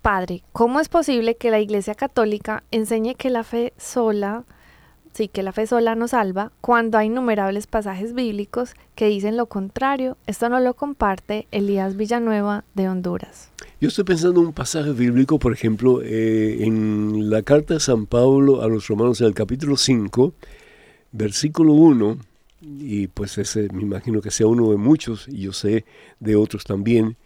[0.00, 4.44] Padre, ¿cómo es posible que la Iglesia Católica enseñe que la fe sola,
[5.16, 9.46] sí, que la fe sola nos salva, cuando hay innumerables pasajes bíblicos que dicen lo
[9.46, 10.18] contrario?
[10.26, 13.50] Esto no lo comparte Elías Villanueva de Honduras.
[13.80, 18.06] Yo estoy pensando en un pasaje bíblico, por ejemplo, eh, en la carta de San
[18.06, 20.34] Pablo a los romanos en el capítulo 5,
[21.12, 22.18] versículo 1,
[22.60, 25.86] y pues ese me imagino que sea uno de muchos, y yo sé
[26.20, 27.16] de otros también.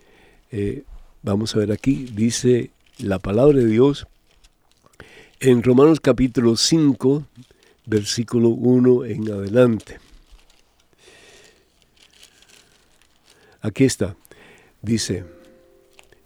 [0.52, 0.84] Eh,
[1.22, 4.06] vamos a ver aquí, dice la palabra de Dios
[5.40, 7.24] en Romanos capítulo 5,
[7.86, 9.98] versículo 1 en adelante.
[13.62, 14.16] Aquí está,
[14.80, 15.24] dice,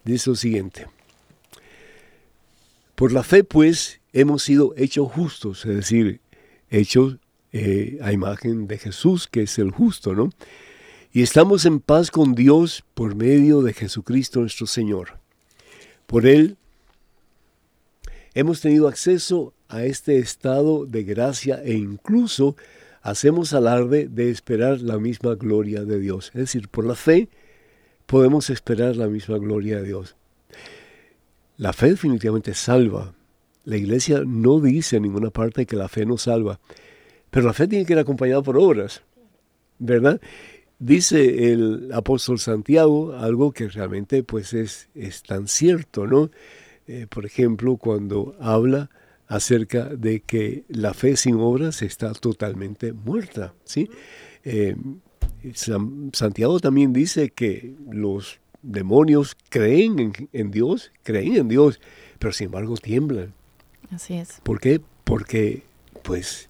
[0.04, 0.86] dice lo siguiente.
[2.94, 6.20] Por la fe, pues, hemos sido hechos justos, es decir,
[6.70, 7.16] hechos
[7.52, 10.30] eh, a imagen de Jesús, que es el justo, ¿no?
[11.12, 15.18] Y estamos en paz con Dios por medio de Jesucristo nuestro Señor.
[16.06, 16.56] Por Él
[18.34, 22.56] hemos tenido acceso a este estado de gracia e incluso
[23.02, 26.30] hacemos alarde de esperar la misma gloria de Dios.
[26.34, 27.28] Es decir, por la fe
[28.06, 30.16] podemos esperar la misma gloria de Dios.
[31.56, 33.14] La fe definitivamente salva.
[33.64, 36.60] La iglesia no dice en ninguna parte que la fe no salva.
[37.30, 39.02] Pero la fe tiene que ir acompañada por obras,
[39.78, 40.20] ¿verdad?
[40.78, 46.30] Dice el apóstol Santiago algo que realmente pues es, es tan cierto, ¿no?
[46.86, 48.90] Eh, por ejemplo, cuando habla
[49.28, 53.88] acerca de que la fe sin obras está totalmente muerta, ¿sí?
[54.44, 54.76] Eh,
[56.12, 61.80] Santiago también dice que los demonios creen en, en, Dios, creen en Dios,
[62.18, 63.34] pero sin embargo tiemblan.
[63.90, 64.40] Así es.
[64.42, 64.80] ¿Por qué?
[65.04, 65.62] Porque,
[66.02, 66.48] pues,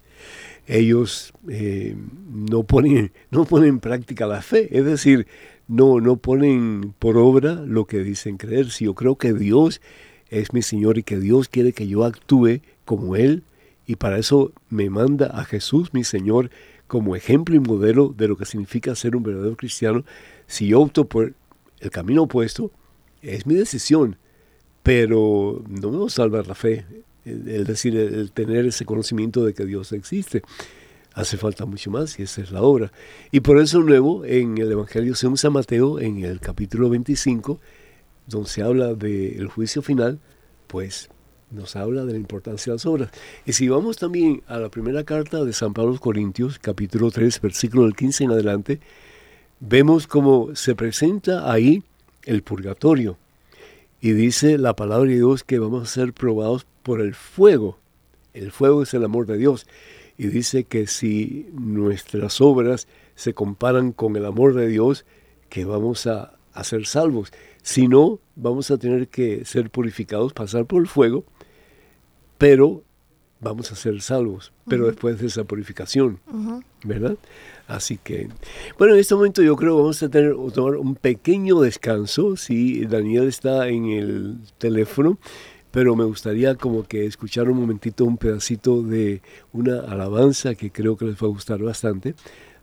[0.66, 1.96] ellos eh,
[2.30, 5.26] no, ponen, no ponen en práctica la fe, es decir,
[5.66, 8.70] no, no ponen por obra lo que dicen creer.
[8.70, 9.80] Si yo creo que Dios
[10.40, 13.42] es mi Señor y que Dios quiere que yo actúe como Él,
[13.86, 16.50] y para eso me manda a Jesús, mi Señor,
[16.86, 20.04] como ejemplo y modelo de lo que significa ser un verdadero cristiano,
[20.46, 21.34] si yo opto por
[21.80, 22.70] el camino opuesto,
[23.22, 24.16] es mi decisión,
[24.82, 26.84] pero no me va a salvar la fe
[27.24, 30.42] es decir, el tener ese conocimiento de que Dios existe.
[31.14, 32.92] Hace falta mucho más y esa es la obra.
[33.30, 37.60] Y por eso luego en el Evangelio según San Mateo, en el capítulo 25,
[38.26, 40.18] donde se habla del juicio final,
[40.66, 41.08] pues
[41.50, 43.10] nos habla de la importancia de las obras.
[43.46, 47.84] Y si vamos también a la primera carta de San Pablo Corintios, capítulo 3, versículo
[47.84, 48.80] del 15 en adelante,
[49.60, 51.82] vemos cómo se presenta ahí
[52.24, 53.16] el purgatorio.
[54.00, 57.78] Y dice la palabra de Dios que vamos a ser probados por el fuego.
[58.34, 59.66] El fuego es el amor de Dios.
[60.18, 65.04] Y dice que si nuestras obras se comparan con el amor de Dios,
[65.48, 67.32] que vamos a, a ser salvos.
[67.64, 71.24] Si no, vamos a tener que ser purificados, pasar por el fuego,
[72.36, 72.82] pero
[73.40, 76.20] vamos a ser salvos, pero después de esa purificación,
[76.84, 77.16] ¿verdad?
[77.66, 78.28] Así que,
[78.78, 82.84] bueno, en este momento yo creo que vamos a tener tomar un pequeño descanso, si
[82.84, 85.18] Daniel está en el teléfono,
[85.70, 89.22] pero me gustaría como que escuchar un momentito un pedacito de
[89.54, 92.14] una alabanza que creo que les va a gustar bastante.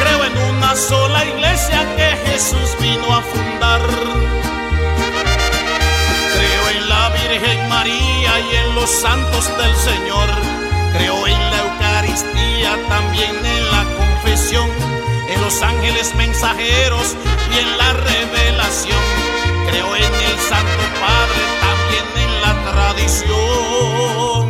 [0.00, 3.80] Creo en una sola iglesia que Jesús vino a fundar.
[6.34, 10.28] Creo en la Virgen María y en los santos del Señor.
[10.92, 14.68] Creo en la Eucaristía también en la confesión,
[15.28, 17.16] en los ángeles mensajeros
[17.54, 19.39] y en la revelación.
[19.70, 24.44] Creo en el Santo Padre, también en la tradición.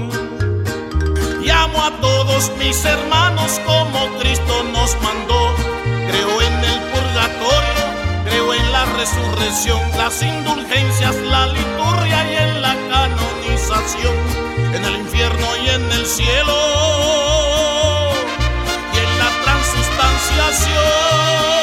[1.43, 5.55] Llamo a todos mis hermanos como Cristo nos mandó.
[6.09, 7.85] Creo en el purgatorio,
[8.25, 14.17] creo en la resurrección, las indulgencias, la liturgia y en la canonización,
[14.75, 16.57] en el infierno y en el cielo
[18.95, 21.60] y en la transustanciación.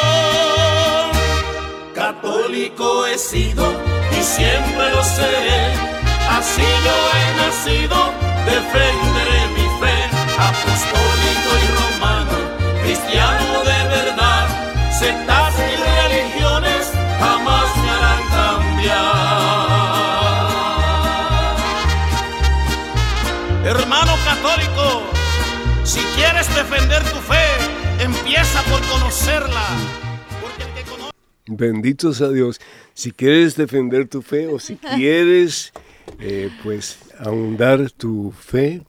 [1.98, 3.66] Católico he sido
[4.12, 5.74] y siempre lo seré,
[6.30, 8.14] así yo he nacido,
[8.46, 9.98] defenderé mi fe,
[10.38, 12.38] apostólico y romano,
[12.84, 14.46] cristiano de verdad,
[14.92, 15.60] sectas y
[16.08, 16.84] religiones
[17.20, 19.26] jamás me harán cambiar.
[23.66, 24.86] Hermano católico,
[25.84, 27.48] si quieres defender tu fe,
[28.04, 29.66] empieza por conocerla.
[31.48, 32.60] Bendito sea Dios.
[32.94, 35.74] Si quieres defender tu fe o si quieres,
[36.20, 38.84] eh, pues, ahondar tu fe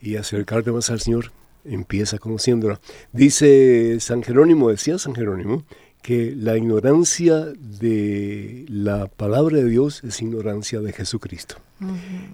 [0.00, 1.32] y acercarte más al Señor,
[1.64, 2.80] empieza conociéndola.
[3.12, 5.64] Dice San Jerónimo, decía San Jerónimo,
[6.02, 11.56] que la ignorancia de la palabra de Dios es ignorancia de Jesucristo.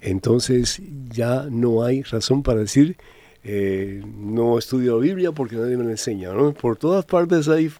[0.00, 0.80] Entonces
[1.10, 2.96] ya no hay razón para decir,
[3.42, 6.32] eh, no estudio la Biblia porque nadie me la enseña.
[6.32, 6.52] ¿no?
[6.52, 7.70] Por todas partes hay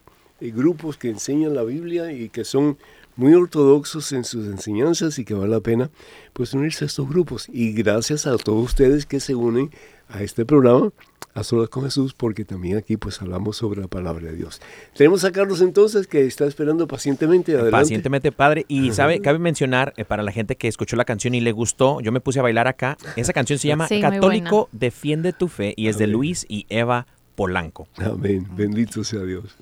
[0.41, 2.79] grupos que enseñan la Biblia y que son
[3.17, 5.91] muy ortodoxos en sus enseñanzas y que vale la pena
[6.33, 7.49] pues unirse a estos grupos.
[7.53, 9.71] Y gracias a todos ustedes que se unen
[10.09, 10.91] a este programa,
[11.35, 14.61] a Solas con Jesús, porque también aquí pues hablamos sobre la palabra de Dios.
[14.95, 17.53] Tenemos a Carlos entonces que está esperando pacientemente.
[17.53, 17.73] Adelante.
[17.73, 18.65] Pacientemente, padre.
[18.69, 22.01] Y sabe, cabe mencionar eh, para la gente que escuchó la canción y le gustó,
[22.01, 22.97] yo me puse a bailar acá.
[23.17, 26.07] Esa canción se llama Sí, Católico Defiende tu Fe y es de.
[26.07, 27.89] Luis y Eva Polanco.
[27.97, 28.47] Amén.
[28.57, 29.57] Bendito sea Dios.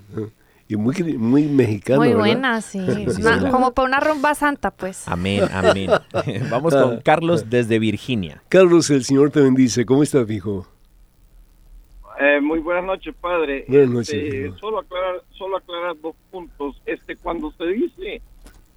[0.65, 0.67] Ah.
[0.67, 1.99] Y muy, muy mexicano.
[1.99, 2.19] Muy ¿verdad?
[2.21, 2.79] buena, sí.
[3.15, 3.49] sí, Una- sí.
[3.51, 5.07] como para una rumba santa, pues.
[5.07, 5.91] Amén, amén.
[6.49, 8.41] Vamos con Carlos desde Virginia.
[8.49, 9.85] Carlos, el Señor te bendice.
[9.85, 10.65] ¿Cómo estás, hijo?
[12.19, 13.65] Eh, muy buenas noches, padre.
[13.67, 16.81] Buenas noches, Este, solo aclarar, solo aclarar dos puntos.
[16.85, 18.21] Este, cuando se dice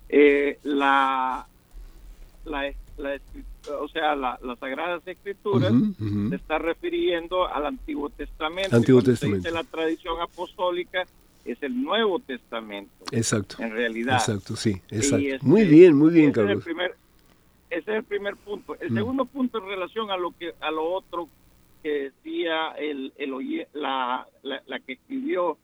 [0.08, 1.46] eh, la,
[2.44, 3.20] la, la
[3.80, 5.72] o sea, la- las sagradas escrituras,
[6.30, 8.74] se está refiriendo al Antiguo Testamento.
[8.74, 9.36] Antiguo se Testamento.
[9.48, 11.04] dice la tradición apostólica
[11.52, 13.56] es el Nuevo Testamento, Exacto.
[13.62, 14.14] en realidad.
[14.16, 15.26] Exacto, sí, exacto.
[15.26, 16.64] Este, muy bien, muy bien, ese es el Carlos.
[16.64, 16.94] primer-
[17.70, 18.76] ese es el primer punto.
[18.80, 18.94] El Mm.
[18.94, 21.28] segundo punto en relación a lo que a lo otro
[21.82, 25.56] que decía el, el oye- la, la, la que escribió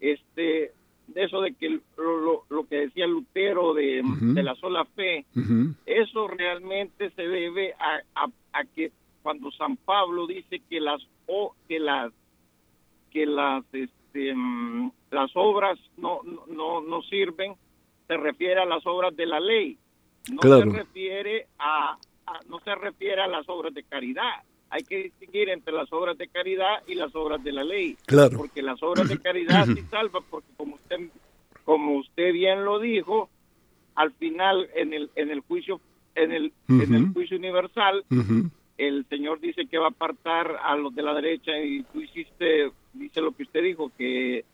[0.00, 0.72] este
[1.08, 5.24] de eso de que lo, lo- lo que decía Lutero de, de la sola fe
[5.86, 8.30] eso realmente se debe a, a-
[8.60, 12.12] a que cuando San Pablo dice que las o que las
[13.10, 17.54] que las este, mm, las obras no, no- no sirven
[18.06, 19.78] se refiere a las obras de la ley
[20.30, 20.70] no Claro.
[20.70, 21.96] se refiere a,
[22.26, 26.16] a- no se refiere a las obras de caridad hay que distinguir entre las obras
[26.16, 28.36] de caridad y las obras de la ley Claro.
[28.38, 30.98] porque las obras de caridad sí salvan porque como usted
[31.64, 33.28] como usted bien lo dijo
[33.94, 35.80] al final en el en el juicio
[36.14, 40.74] en el en el juicio universal Ujú, el señor dice que va a apartar a
[40.76, 42.51] los de la derecha y tú hiciste
[43.52, 44.44] usted dijo que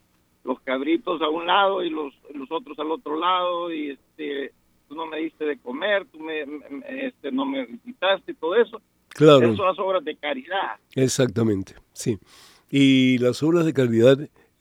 [0.43, 4.51] los cabritos a un lado y los los otros al otro lado y este
[4.89, 6.41] tú no me diste de comer tú me,
[7.05, 9.43] este no me visitaste y todo eso Claro.
[9.45, 12.19] esas son las obras de caridad Exactamente, sí.
[12.69, 14.17] Y las obras de caridad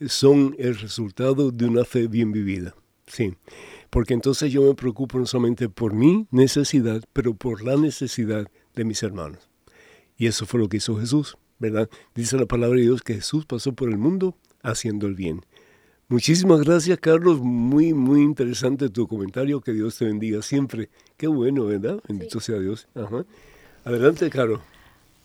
[0.06, 2.74] son el resultado de una fe bien vivida,
[3.06, 3.34] sí.
[3.90, 8.84] Porque entonces yo me preocupo no solamente por mi necesidad, pero por la necesidad de
[8.84, 9.50] mis hermanos.
[10.16, 11.88] Y eso fue lo que hizo Jesús, ¿verdad?
[12.14, 15.42] Dice la palabra de Dios que Jesús pasó por el mundo haciendo el bien.
[16.08, 17.40] Muchísimas gracias, Carlos.
[17.40, 19.60] Muy, muy interesante tu comentario.
[19.60, 20.88] Que Dios te bendiga siempre.
[21.18, 22.00] Qué bueno, ¿verdad?
[22.08, 22.88] Bendito sea Dios.
[22.94, 23.24] Ajá.
[23.84, 24.62] Adelante, Caro.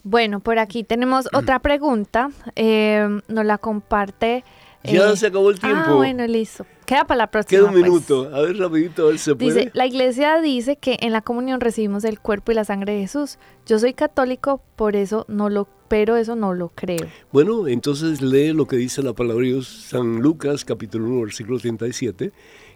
[0.04, 2.32] Bueno, por aquí tenemos otra pregunta.
[2.58, 4.44] eh, nos la comparte.
[4.84, 5.84] Ya eh, se acabó el tiempo.
[5.86, 6.66] Ah, bueno, listo.
[6.86, 7.60] Queda para la próxima.
[7.60, 7.84] Queda un pues.
[7.84, 8.36] minuto.
[8.36, 9.54] A ver, rapidito, a ver si se puede.
[9.54, 13.00] Dice, la iglesia dice que en la comunión recibimos el cuerpo y la sangre de
[13.00, 13.40] Jesús.
[13.66, 17.06] Yo soy católico, por eso no lo, pero eso no lo creo.
[17.32, 21.60] Bueno, entonces lee lo que dice la palabra de Dios, San Lucas, capítulo 1, versículo
[21.60, 22.32] 37,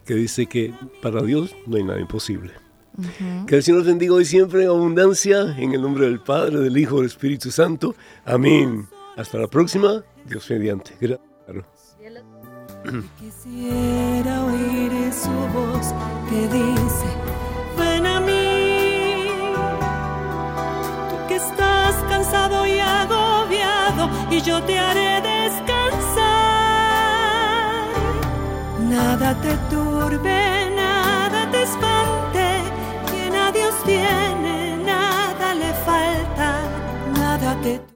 [0.05, 2.53] que dice que para Dios no hay nada imposible.
[3.47, 6.77] Que el Señor te bendiga hoy siempre en abundancia, en el nombre del Padre, del
[6.77, 7.95] Hijo, del Espíritu Santo.
[8.23, 8.87] Amén.
[9.15, 10.91] Hasta la próxima, Dios mediante.
[11.01, 11.97] Gracias.
[13.19, 15.91] Quisiera oír su voz
[16.29, 17.07] que dice,
[22.09, 26.27] cansado y agobiado y yo te haré descansar.
[28.79, 32.61] Nada te turbe, nada te espante,
[33.09, 36.59] quien a Dios tiene, nada le falta,
[37.19, 37.87] nada te